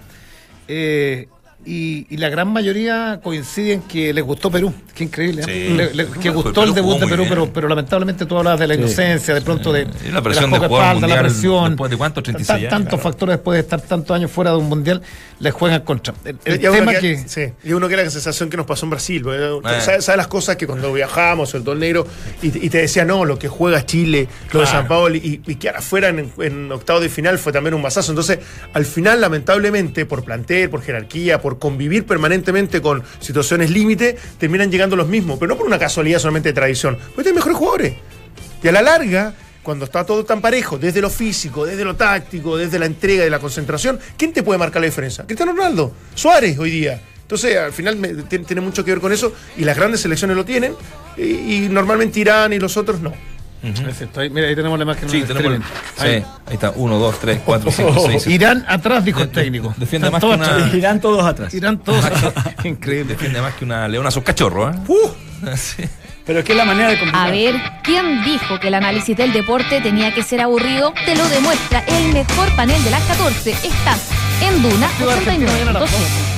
[0.68, 1.28] eh,
[1.66, 4.72] y, y la gran mayoría coinciden que les gustó Perú.
[4.94, 5.42] Qué increíble.
[5.42, 5.68] ¿eh?
[5.68, 5.74] Sí.
[5.74, 7.28] Le- le- que Perú gustó el debut de Perú, bien.
[7.28, 10.68] pero, pero lamentablemente tú hablas de la inocencia, de pronto de, la presión de de
[11.08, 11.70] la presión.
[11.70, 13.02] después de cuánto, 36 años, Tantos claro.
[13.02, 15.02] factores después de estar tantos años fuera de un mundial,
[15.40, 16.14] les juegan contra.
[16.24, 17.28] El, el y tema que, que.
[17.28, 19.24] sí, y uno que era la sensación que nos pasó en Brasil.
[19.32, 19.60] Eh.
[19.80, 22.06] ¿Sabes, las cosas que cuando viajamos, sobre todo el negro,
[22.42, 25.54] y, y te decía, no, lo que juega Chile, lo de San Paulo, y, y
[25.56, 28.12] que ahora fuera en, en octavo de final fue también un masazo.
[28.12, 28.38] Entonces,
[28.72, 34.96] al final, lamentablemente, por plantel, por jerarquía, por convivir permanentemente con situaciones límite, terminan llegando
[34.96, 35.38] los mismos.
[35.38, 37.94] Pero no por una casualidad solamente de tradición, porque tienen mejores jugadores.
[38.62, 42.56] Y a la larga, cuando está todo tan parejo, desde lo físico, desde lo táctico,
[42.56, 45.24] desde la entrega y la concentración, ¿quién te puede marcar la diferencia?
[45.24, 47.00] Cristiano Ronaldo, Suárez hoy día.
[47.22, 50.74] Entonces, al final tiene, mucho que ver con eso y las grandes selecciones lo tienen
[51.16, 53.12] y normalmente Irán y los otros no.
[53.72, 55.08] Perfecto, ahí- mira, ahí tenemos la imagen.
[55.08, 56.20] Sí, tenemos el- streaming.
[56.22, 56.72] sí, ahí está.
[56.74, 58.26] 1, 2, 3, 4, 5, 6.
[58.26, 59.72] Irán atrás, dijo el técnico.
[59.76, 60.74] defiende más que una- atrás.
[60.74, 61.54] Irán todos atrás.
[61.54, 62.32] Irán todos atrás.
[62.64, 63.14] Increíble.
[63.14, 64.78] Defiende más que una leona a sus cachorros, ¿eh?
[65.56, 65.84] Sí.
[66.26, 67.28] Pero es que es la manera de complicar.
[67.28, 70.94] A ver, ¿quién dijo que el análisis del deporte tenía que ser aburrido?
[71.04, 73.50] Te lo demuestra el mejor panel de las 14.
[73.50, 74.08] Estás
[74.40, 76.33] en Duna 89.7.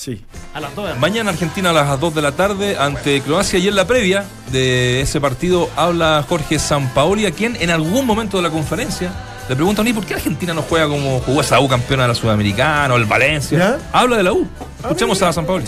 [0.00, 0.18] Sí.
[0.54, 0.96] A las dos.
[0.96, 5.02] Mañana Argentina a las 2 de la tarde ante Croacia y en la previa de
[5.02, 9.12] ese partido habla Jorge Sampaoli, a quien en algún momento de la conferencia
[9.46, 12.14] le preguntan ¿y por qué Argentina no juega como jugó esa U campeona de la
[12.14, 13.58] Sudamericana o el Valencia?
[13.58, 13.78] ¿Ya?
[13.92, 14.48] Habla de la U.
[14.80, 15.66] Escuchemos a Sampaoli.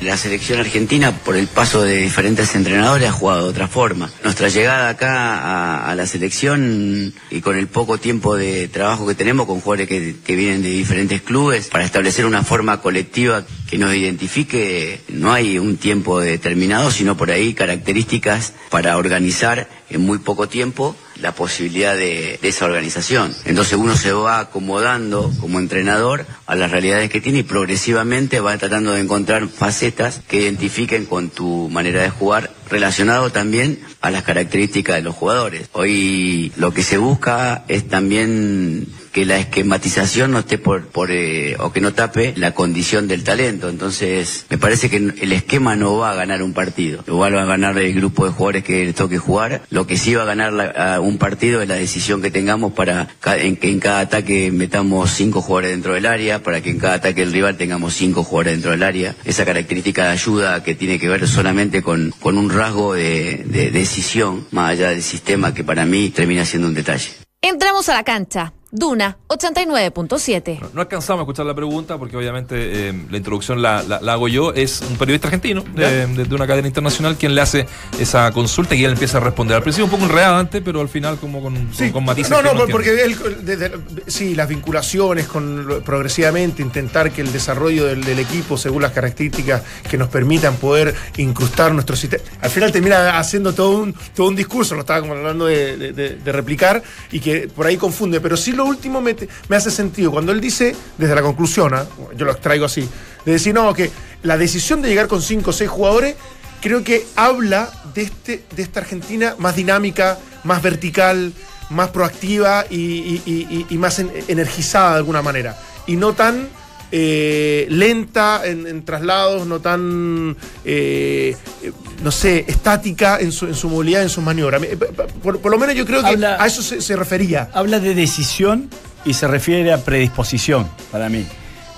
[0.00, 4.10] La selección argentina, por el paso de diferentes entrenadores, ha jugado de otra forma.
[4.22, 9.46] Nuestra llegada acá a, la selección y con el poco tiempo de trabajo que tenemos
[9.46, 13.94] con jugadores que, que vienen de diferentes clubes, para establecer una forma colectiva que nos
[13.94, 20.48] identifique, no hay un tiempo determinado, sino por ahí características para organizar en muy poco
[20.48, 23.34] tiempo la posibilidad de, esa organización.
[23.44, 28.56] Entonces uno se va acomodando como entrenador a las realidades que tiene y progresivamente va
[28.56, 34.22] tratando de encontrar facetas que identifiquen con tu manera de jugar relacionado también a las
[34.22, 35.68] características de los jugadores.
[35.72, 38.86] Hoy lo que se busca es también
[39.18, 43.68] que la esquematización no esté por, eh, o que no tape la condición del talento.
[43.68, 47.02] Entonces, me parece que el esquema no va a ganar un partido.
[47.08, 49.62] Igual va a ganar el grupo de jugadores que le toque jugar.
[49.70, 53.56] Lo que sí va a ganar un partido es la decisión que tengamos para en
[53.56, 57.22] que en cada ataque metamos cinco jugadores dentro del área, para que en cada ataque
[57.22, 59.16] del rival tengamos cinco jugadores dentro del área.
[59.24, 64.46] Esa característica de ayuda que tiene que ver solamente con, con un rasgo de decisión,
[64.52, 67.10] más allá del sistema que para mí termina siendo un detalle.
[67.40, 68.52] Entramos a la cancha.
[68.70, 70.60] Duna 89.7.
[70.60, 74.12] No, no alcanzamos a escuchar la pregunta porque obviamente eh, la introducción la, la- la
[74.12, 74.52] hago yo.
[74.52, 77.66] Es un periodista argentino de, de- de una cadena internacional quien le hace
[77.98, 79.56] esa consulta y él empieza a responder.
[79.56, 82.30] Al principio un poco enredado antes, pero al final como con, con, con matices.
[82.30, 83.72] No, que no, porque él, desde-
[84.06, 89.62] sí, las vinculaciones con progresivamente intentar que el desarrollo del, del equipo, según las características
[89.88, 94.36] que nos permitan poder incrustar nuestro sistema, al final termina haciendo todo un, todo un
[94.36, 98.20] discurso, lo estaba como hablando de, de- de- de replicar y que por ahí confunde,
[98.20, 99.16] pero sí lo último me,
[99.56, 101.86] hace sentido cuando él dice, desde la conclusión, ¿ah?
[102.16, 102.86] yo lo extraigo así,
[103.24, 103.90] de decir, no, que
[104.22, 106.16] la decisión de llegar con 5 o 6 jugadores
[106.60, 111.32] creo que habla de, este, de esta Argentina más dinámica, más vertical,
[111.70, 115.56] más proactiva y, más en- energizada de alguna manera.
[115.86, 116.48] Y no tan
[116.90, 121.72] eh, lenta en, en traslados, no tan, eh, eh,
[122.02, 124.60] no sé, estática en su, en su movilidad, en sus maniobras.
[124.60, 127.50] Me- Por, por lo menos yo creo que Habla- a eso se, se refería.
[127.52, 128.70] Habla de decisión
[129.04, 131.26] y se refiere a predisposición para mí.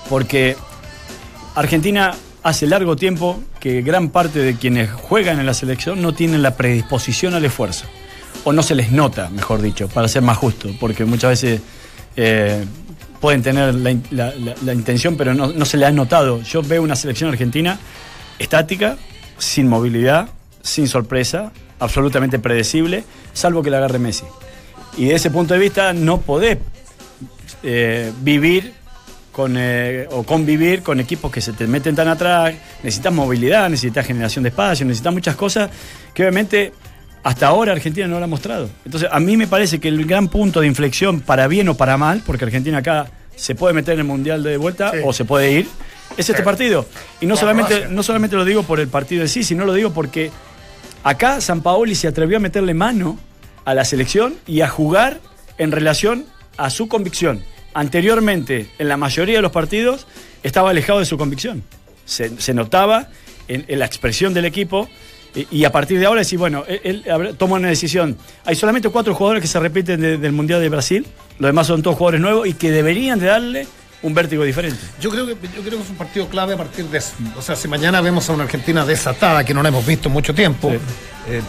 [0.09, 0.55] Porque
[1.55, 6.41] Argentina hace largo tiempo que gran parte de quienes juegan en la selección no tienen
[6.41, 7.85] la predisposición al esfuerzo.
[8.43, 10.69] O no se les nota, mejor dicho, para ser más justo.
[10.79, 11.61] Porque muchas veces
[12.15, 12.65] eh,
[13.21, 16.41] pueden tener la, la intención, pero no, no se le ha notado.
[16.41, 17.79] Yo veo una selección argentina
[18.39, 18.97] estática,
[19.37, 20.27] sin movilidad,
[20.61, 23.03] sin sorpresa, absolutamente predecible,
[23.33, 24.25] salvo que la agarre Messi.
[24.97, 26.57] Y de ese punto de vista no podés
[27.63, 28.73] eh, vivir
[29.31, 32.53] con, eh, o convivir con equipos que se te meten tan atrás.
[32.83, 35.69] Necesitas movilidad, necesitas generación de espacio, necesitas muchas cosas
[36.13, 36.73] que obviamente
[37.23, 38.69] hasta ahora Argentina no lo ha mostrado.
[38.85, 41.97] Entonces, a mí me parece que el gran punto de inflexión, para bien o para
[41.97, 44.97] mal, porque Argentina acá se puede meter en el Mundial de vuelta Sí.
[45.03, 45.67] o se puede ir,
[46.17, 46.43] es este Sí.
[46.43, 46.87] partido.
[47.21, 49.91] Y no solamente, no solamente lo digo por el partido en sí, sino lo digo
[49.93, 50.31] porque
[51.03, 53.17] acá San Paoli se atrevió a meterle mano
[53.65, 55.19] a la selección y a jugar
[55.57, 56.25] en relación
[56.57, 57.43] a su convicción.
[57.73, 60.07] Anteriormente, en la mayoría de los partidos,
[60.43, 61.63] estaba alejado de su convicción.
[62.05, 63.07] Se, se notaba
[63.47, 64.87] en, en la expresión del equipo
[65.33, 67.03] y, a partir de ahora decir, bueno, él,
[67.37, 68.17] toma una decisión.
[68.45, 71.05] Hay solamente cuatro jugadores que se repiten de- del Mundial de Brasil,
[71.39, 73.67] los demás son todos jugadores nuevos y que deberían de darle
[74.03, 74.79] un vértigo diferente.
[74.99, 77.13] Yo creo que yo creo que es un partido clave a partir de eso.
[77.37, 80.13] O sea, si mañana vemos a una Argentina desatada que no la hemos visto en
[80.13, 80.69] mucho tiempo.
[80.71, 80.77] Sí.
[81.29, 81.41] eh,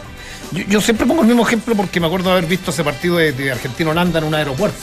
[0.52, 3.16] yo, yo siempre pongo el mismo ejemplo porque me acuerdo de haber visto ese partido
[3.16, 4.76] de, de Argentina-Holanda en un aeropuerto.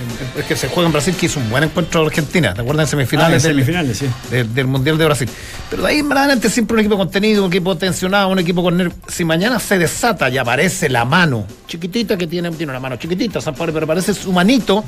[0.00, 2.54] En- en- Es que se juega en Brasil, que hizo un buen encuentro de Argentina.
[2.54, 3.44] ¿Te acuerdas en semifinales?
[3.44, 4.06] Ah, en del- semifinales, sí.
[4.30, 5.28] del, del Mundial de Brasil.
[5.68, 8.76] Pero de ahí en adelante siempre un equipo contenido, un equipo tensionado, un equipo con
[8.76, 8.96] nervios.
[9.08, 13.40] Si mañana se desata y aparece la mano chiquitita que tiene, tiene una mano chiquitita,
[13.40, 14.84] San Pablo, pero aparece su manito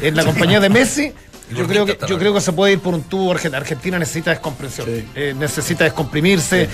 [0.00, 1.12] en la compañía de Messi.
[1.54, 3.32] Yo creo, que, yo creo que se puede ir por un tubo.
[3.32, 5.04] Argen- Argentina necesita descompresión, Sí.
[5.14, 6.68] eh, necesita descomprimirse,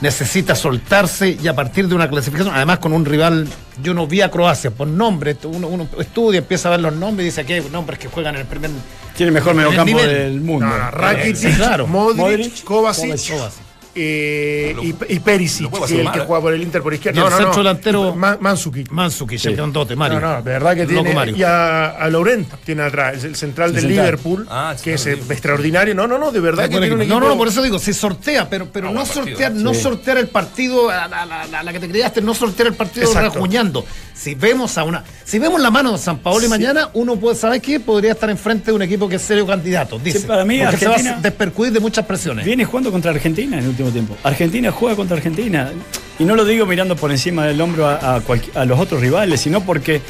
[0.00, 3.46] necesita soltarse y a partir de una clasificación, además con un rival,
[3.82, 7.24] yo no vi a Croacia por nombre, uno, uno estudia, empieza a ver los nombres
[7.24, 8.70] y dice que hay nombres que juegan en el primer
[9.16, 10.66] Tiene el mejor mediocampo del mundo.
[10.66, 11.86] No, no, Rakitic, Sí, claro.
[11.86, 13.65] Modric, Modric, Kovacic, Kovacic.
[13.96, 17.18] Eh, y, y Perisic, que el que juega por el Inter por izquierda.
[17.18, 17.70] El No, no, centro no.
[17.70, 18.90] delantero- Ma- Mandzukic.
[18.90, 20.20] Mansuki, campeón dote, Mario.
[20.20, 21.14] No, no, de verdad que Loco tiene.
[21.14, 21.36] Mario.
[21.36, 23.88] Y a, a Laurent tiene atrás, es el central El del.
[23.88, 25.94] Liverpool, Ah, el que es extraordinario.
[25.94, 27.14] No, no, no, de verdad que tiene un equipo.
[27.14, 29.24] No, no, no, por eso digo, se sortea, pero, pero Ah, no partido.
[29.26, 29.80] sortear, no Sí.
[29.80, 33.12] sortear el partido a la, la- a la que te creaste, no sortear el partido
[33.12, 33.84] rajuñando.
[34.14, 37.36] Si vemos a una, si vemos la mano de San Paolo y mañana, uno puede,
[37.36, 37.80] ¿sabes qué?
[37.80, 40.20] Podría estar enfrente de un equipo que es serio candidato, dice.
[40.20, 42.44] Sí, para mí, porque se va Argentina- a despercudir de muchas presiones.
[42.46, 44.16] Viene jugando contra Argentina en el último tiempo.
[44.22, 45.72] Argentina juega contra Argentina.
[46.18, 48.22] Y no lo digo mirando por encima del hombro a, a
[48.54, 50.00] a los otros rivales, sino porque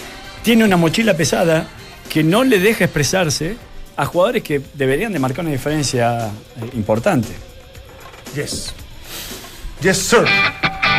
[0.42, 1.66] tiene una mochila pesada
[2.08, 3.56] que no le deja expresarse
[3.96, 7.28] a jugadores que deberían de marcar una diferencia eh, importante.
[8.34, 8.72] Yes.
[9.80, 10.24] Yes, sir.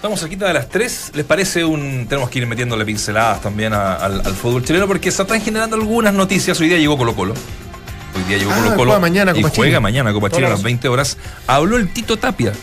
[0.07, 1.11] Estamos cerquita de las 3.
[1.15, 2.05] ¿Les parece un.?
[2.07, 5.75] Tenemos que ir metiéndole pinceladas también a- al, al fútbol chileno porque se están generando
[5.75, 6.57] algunas noticias.
[6.61, 7.33] Hoy día llegó Colo Colo.
[8.15, 8.83] Hoy día llegó Ah, Colo Colo.
[8.91, 9.79] juega mañana y Copa juega Chile.
[9.81, 10.63] mañana Copa Chile a la las razón.
[10.63, 11.17] 20 horas.
[11.45, 12.53] Habló el Tito Tapia.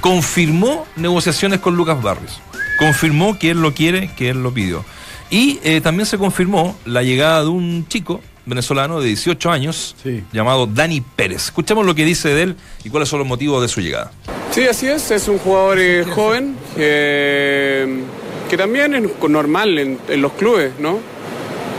[0.00, 2.40] Confirmó negociaciones con Lucas Barrios.
[2.78, 4.82] Confirmó que él lo quiere, que él lo pidió.
[5.28, 10.22] Y eh, también se confirmó la llegada de un chico venezolano de 18 años Sí.
[10.32, 11.44] llamado Dani Pérez.
[11.46, 14.12] Escuchemos lo que dice de él y cuáles son los motivos de su llegada.
[14.52, 18.02] Sí, así es, es un jugador eh, joven eh,
[18.48, 20.98] que también es normal en, en los clubes, ¿no?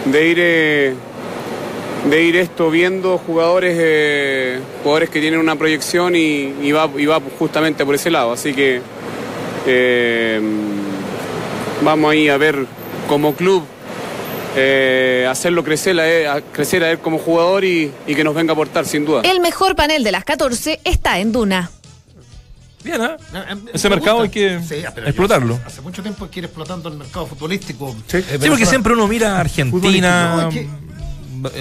[0.06, 0.94] De ir, eh,
[2.10, 7.06] de ir esto viendo jugadores, eh, jugadores que tienen una proyección y, y va, y
[7.06, 8.32] va justamente por ese lado.
[8.34, 8.82] Así que
[9.66, 10.40] eh,
[11.84, 12.66] vamos ahí a ver
[13.08, 13.64] como club
[14.58, 18.36] eh, hacerlo crecer a, él, a crecer a él como jugador y, y que nos
[18.36, 19.22] venga a aportar sin duda.
[19.24, 21.70] El mejor panel de las 14 está en Duna.
[22.84, 23.10] Bien, ¿eh?
[23.34, 24.24] Eh, Ese me mercado gusta.
[24.24, 24.30] hay
[24.60, 25.56] que Sí, explotarlo.
[25.56, 27.96] yo Hace, hace mucho tiempo que ir explotando el mercado futbolístico.
[28.08, 28.18] Sí.
[28.18, 28.66] eh, Sí, porque venezolano.
[28.70, 30.68] siempre uno mira a Argentina, No, es que-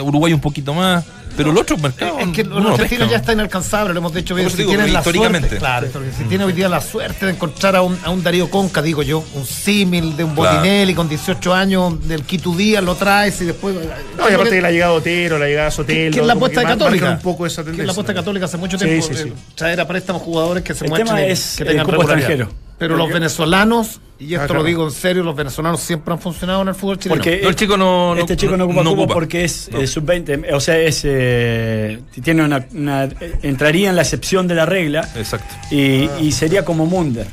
[0.02, 1.04] Uruguay un poquito más,
[1.36, 2.18] pero el otro mercado.
[2.18, 4.48] Es que los lo argentinos ya está inalcanzable, lo hemos dicho bien.
[4.50, 5.48] Si digo, tienen la históricamente.
[5.48, 8.22] suerte, claro, porque si tiene hoy día la suerte de encontrar a un, a un
[8.22, 10.56] Darío Conca, digo yo, un símil de un Claro.
[10.58, 13.74] Botinelli con 18 años, del Quito Díaz, lo traes y después.
[14.16, 16.14] No, y aparte de la llegada de Otero, la llegada de Sotelo.
[16.14, 17.10] que es la apuesta católica.
[17.10, 17.86] un poco esa Que es tendencia.
[17.86, 19.06] la apuesta católica hace mucho Sí, tiempo.
[19.06, 19.28] sí, sí.
[19.28, 21.96] eh, Traer a préstamos jugadores que se El muestren tema es que el tengan cupo
[21.98, 22.30] regularidad.
[22.30, 22.65] extranjero.
[22.78, 26.60] Pero los venezolanos, y esto Ah, lo digo en serio, los venezolanos siempre han funcionado
[26.62, 27.16] en el fútbol chileno.
[27.22, 29.14] Porque No, el chico no- no- este chico no ocupa ocupa.
[29.14, 29.80] porque es No.
[29.80, 34.54] eh, sub-20, o sea, es eh, tiene una, una- eh, entraría en la excepción de
[34.56, 35.54] la regla Exacto.
[35.74, 37.26] y, y sería como Munder.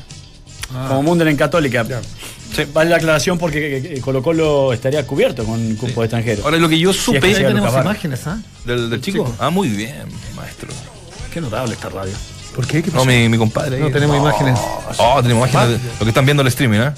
[0.88, 1.86] Como Munder en Católica.
[2.56, 2.64] Sí.
[2.74, 6.44] Vale la aclaración porque eh, Colo Colo estaría cubierto con cupo extranjero.
[6.46, 8.40] Ahora, lo que yo Si es supe que tenemos imágenes, ¿ah?
[8.66, 9.26] del, del chico.
[9.26, 9.36] chico.
[9.40, 10.04] Ah, muy bien,
[10.36, 10.70] maestro.
[11.34, 12.14] Qué notable esta radio.
[12.56, 12.82] ¿Por qué?
[12.84, 13.06] ¿Qué No, pasó?
[13.06, 13.78] mi, mi compadre.
[13.78, 13.82] ahí.
[13.82, 14.60] No tenemos imágenes.
[14.98, 16.92] Oh, tenemos imágenes de lo que están viendo el streaming, ¿eh?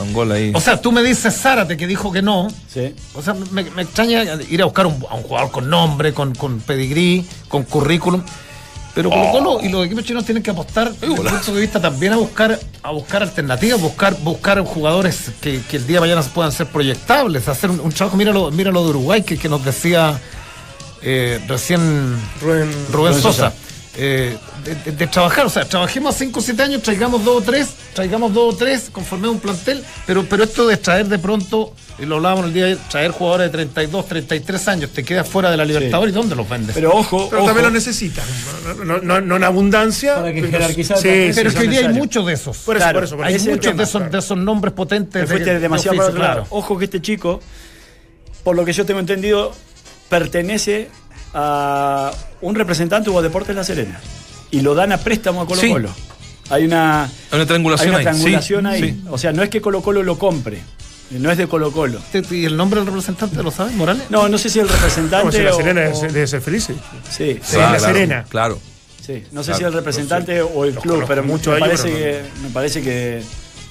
[0.00, 0.52] Un gol ahí.
[0.54, 2.48] O sea, tú me dices Zárate que dijo que no.
[2.72, 2.94] Sí.
[3.14, 6.34] O sea, me, me extraña ir a buscar un- a un jugador con nombre, con,
[6.34, 8.22] con pedigrí, con currículum.
[8.94, 11.80] Pero Colo Colo y los equipos chinos tienen que apostar, desde el punto de vista,
[11.80, 16.22] también a buscar, a buscar alternativas, buscar, buscar jugadores que, que el día de mañana
[16.22, 18.16] puedan ser proyectables, hacer un, un trabajo.
[18.16, 20.18] Míralo, míralo de Uruguay, que, que nos decía
[21.02, 21.80] eh, recién
[22.40, 23.50] Rubén, Rubén Rubén Sosa.
[23.50, 23.52] Sosa.
[24.00, 27.38] Eh, de, de- de trabajar, o sea, trabajemos a 5 o 7 años, traigamos dos
[27.38, 31.18] o tres, traigamos dos o tres, conformemos un plantel, pero, pero esto de traer de
[31.18, 35.02] pronto, y lo hablábamos el día de ayer, traer jugadores de 32, 33 años, te
[35.02, 36.74] quedas fuera de la Libertadores, ¿y dónde los vendes?
[36.76, 38.24] Pero ojo, Pero ojo, también lo necesitan.
[38.64, 40.14] No, no, no- no en abundancia.
[40.14, 41.60] Para que pero- jerarquizar Sí, sí, pero es sí.
[41.60, 42.56] que hoy día hay muchos de esos.
[42.58, 43.16] Por eso, Claro, por eso.
[43.16, 45.28] por hay muchos tema, de esos, de esos nombres potentes.
[45.28, 46.46] te de- de demasiado oficio, lado.
[46.50, 47.40] Ojo que este chico,
[48.44, 49.52] por lo que yo tengo entendido,
[50.08, 50.88] pertenece
[51.34, 52.10] a
[52.40, 54.00] un representante de Deportes La Serena.
[54.50, 55.70] Y lo dan a préstamo a Colo Sí.
[55.70, 55.90] Colo.
[56.50, 58.80] Hay una, Hay una triangulación hay una ahí, triangulación ahí.
[58.82, 59.02] sí.
[59.10, 60.60] O sea, no es que Colo Colo lo compre.
[61.10, 62.00] No es de Colo Colo.
[62.30, 64.04] ¿Y el nombre del representante lo sabes, Morales?
[64.10, 66.64] No, no sé si el Como representante si la Serena o- debe ser- feliz.
[66.64, 66.74] Sí,
[67.10, 68.24] Sí, Sí, La Serena.
[68.28, 68.58] Claro.
[69.04, 71.68] Sí, no sé Claro, si el representante o el los club, pero mucho me ellos,
[71.68, 71.98] parece, pero
[72.36, 73.22] que, me parece que,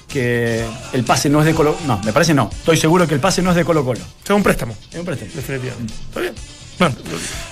[0.08, 2.50] que el pase no es de Colo No, me parece no.
[2.52, 4.00] Estoy seguro que el pase no es de Colo Colo.
[4.24, 5.30] Es un préstamo, Es un préstamo.
[5.34, 5.94] definitivamente.
[6.08, 6.34] Está bien.
[6.78, 6.94] Bueno,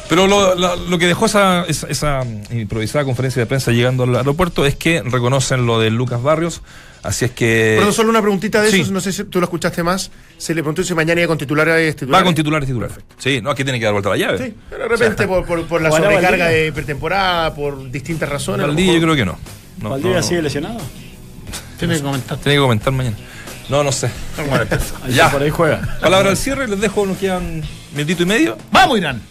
[0.08, 4.14] pero lo, lo- lo que dejó esa, esa, esa improvisada conferencia de prensa llegando al
[4.16, 6.62] aeropuerto es que reconocen lo de Lucas Barrios.
[7.02, 7.74] Así es que.
[7.76, 8.80] Perdón, solo una preguntita de sí.
[8.80, 10.10] eso, no sé si tú lo escuchaste más.
[10.38, 11.92] Se le preguntó si mañana iba con titulares.
[11.94, 12.24] Va titulares.
[12.24, 12.90] con titulares titular.
[13.18, 14.38] Sí, no, aquí tiene que dar vuelta la llave.
[14.38, 18.64] Sí, pero de repente por, por- por la sobrecarga de pretemporada, por distintas razones.
[18.64, 19.38] a Valdivia yo creo que no.
[19.80, 20.78] No, ¿Valdivia no, sigue lesionado?
[21.78, 22.38] Tiene que comentar.
[22.38, 23.16] Tiene que comentar mañana.
[23.68, 24.08] No, no sé.
[25.10, 25.30] Ya.
[25.30, 25.98] Por ahí juega.
[26.00, 27.62] Palabra al cierre, les dejo, nos quedan
[27.96, 28.56] minutito y medio.
[28.70, 29.22] ¡Vamos, Irán!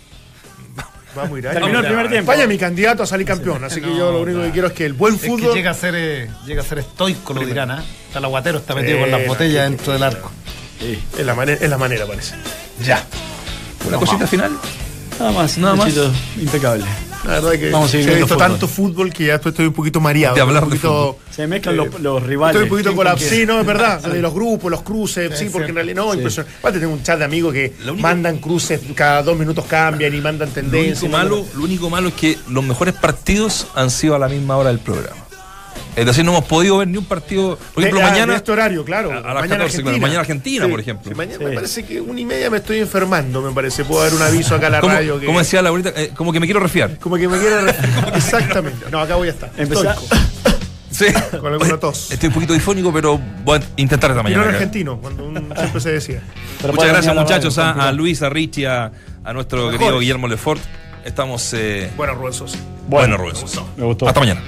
[1.15, 1.53] Vamos, Irán.
[1.53, 2.31] Terminó el primer tiempo.
[2.31, 4.73] España es mi candidato a salir campeón, así que yo lo único que quiero es
[4.73, 5.53] que el buen Es que fútbol.
[5.53, 7.83] llega a ser, eh, llega a ser estoico lo de Irán, ¿ah?
[8.07, 10.31] Está el aguatero, está metido Sí, con las botellas dentro del arco.
[11.17, 12.35] Es la, manera, es la manera, parece.
[12.83, 13.01] Ya.
[13.87, 14.51] Una cosita final.
[15.17, 15.57] Nada más.
[15.57, 15.93] Nada más.
[16.37, 16.83] Impecable.
[17.25, 18.47] La verdad es que Vamos a viendo visto fútbol.
[18.47, 20.35] tanto fútbol que ya estoy, estoy un poquito mareado.
[20.35, 22.55] De hablar un de poquito, Se mezclan eh, los, los rivales.
[22.55, 23.29] Estoy un poquito ¿Quién colapsado.
[23.29, 24.01] con Sí, no, es verdad.
[24.01, 26.17] De los grupos, los cruces, sí, Sí, porque en realidad no, Sí.
[26.17, 26.57] impresionante.
[26.59, 30.13] Aparte tengo un chat de amigos que Lo único- mandan cruces, cada dos minutos cambian
[30.13, 31.01] y mandan Lo tendencias.
[31.03, 34.57] único, malo, lo único malo es que los mejores partidos han sido a la misma
[34.57, 35.24] hora del programa.
[35.95, 37.57] Es decir, no hemos podido ver ni un partido.
[37.73, 38.31] Por ejemplo, De- ah, mañana.
[38.33, 39.11] de este horario, claro.
[39.13, 41.09] a- a las 14, claro, mañana Argentina, por ejemplo.
[41.11, 41.45] Sí, mañana Sí.
[41.45, 43.85] Me parece que una y media me estoy enfermando, me parece.
[43.85, 45.19] Puedo dar un aviso acá a la ¿Cómo, radio.
[45.19, 45.93] Que, cómo decía Laurita?
[45.95, 46.97] Eh, como que me quiero resfriar.
[46.99, 47.61] como que me quiere.
[47.61, 47.75] re-
[48.15, 48.85] Exactamente.
[48.91, 49.51] No, acá voy a estar.
[50.91, 51.05] Sí.
[51.41, 52.09] con alguna tos.
[52.11, 54.43] Estoy un poquito difónico, pero voy a intentar esta mañana.
[54.43, 54.57] en acá.
[54.57, 56.21] argentino, cuando un- siempre se decía.
[56.61, 57.57] Pero Muchas gracias, a muchachos.
[57.57, 57.91] radio, A, a.
[57.91, 58.91] Luis, a Richie, a,
[59.23, 59.79] a nuestro Mejores.
[59.79, 60.61] querido Guillermo Lefort.
[61.03, 61.53] Estamos.
[61.53, 62.57] Eh, Bueno, Rubén Sosa.
[62.87, 63.61] bueno, Rubén Sosa.
[63.75, 64.07] Me gustó.
[64.07, 64.41] Hasta mañana.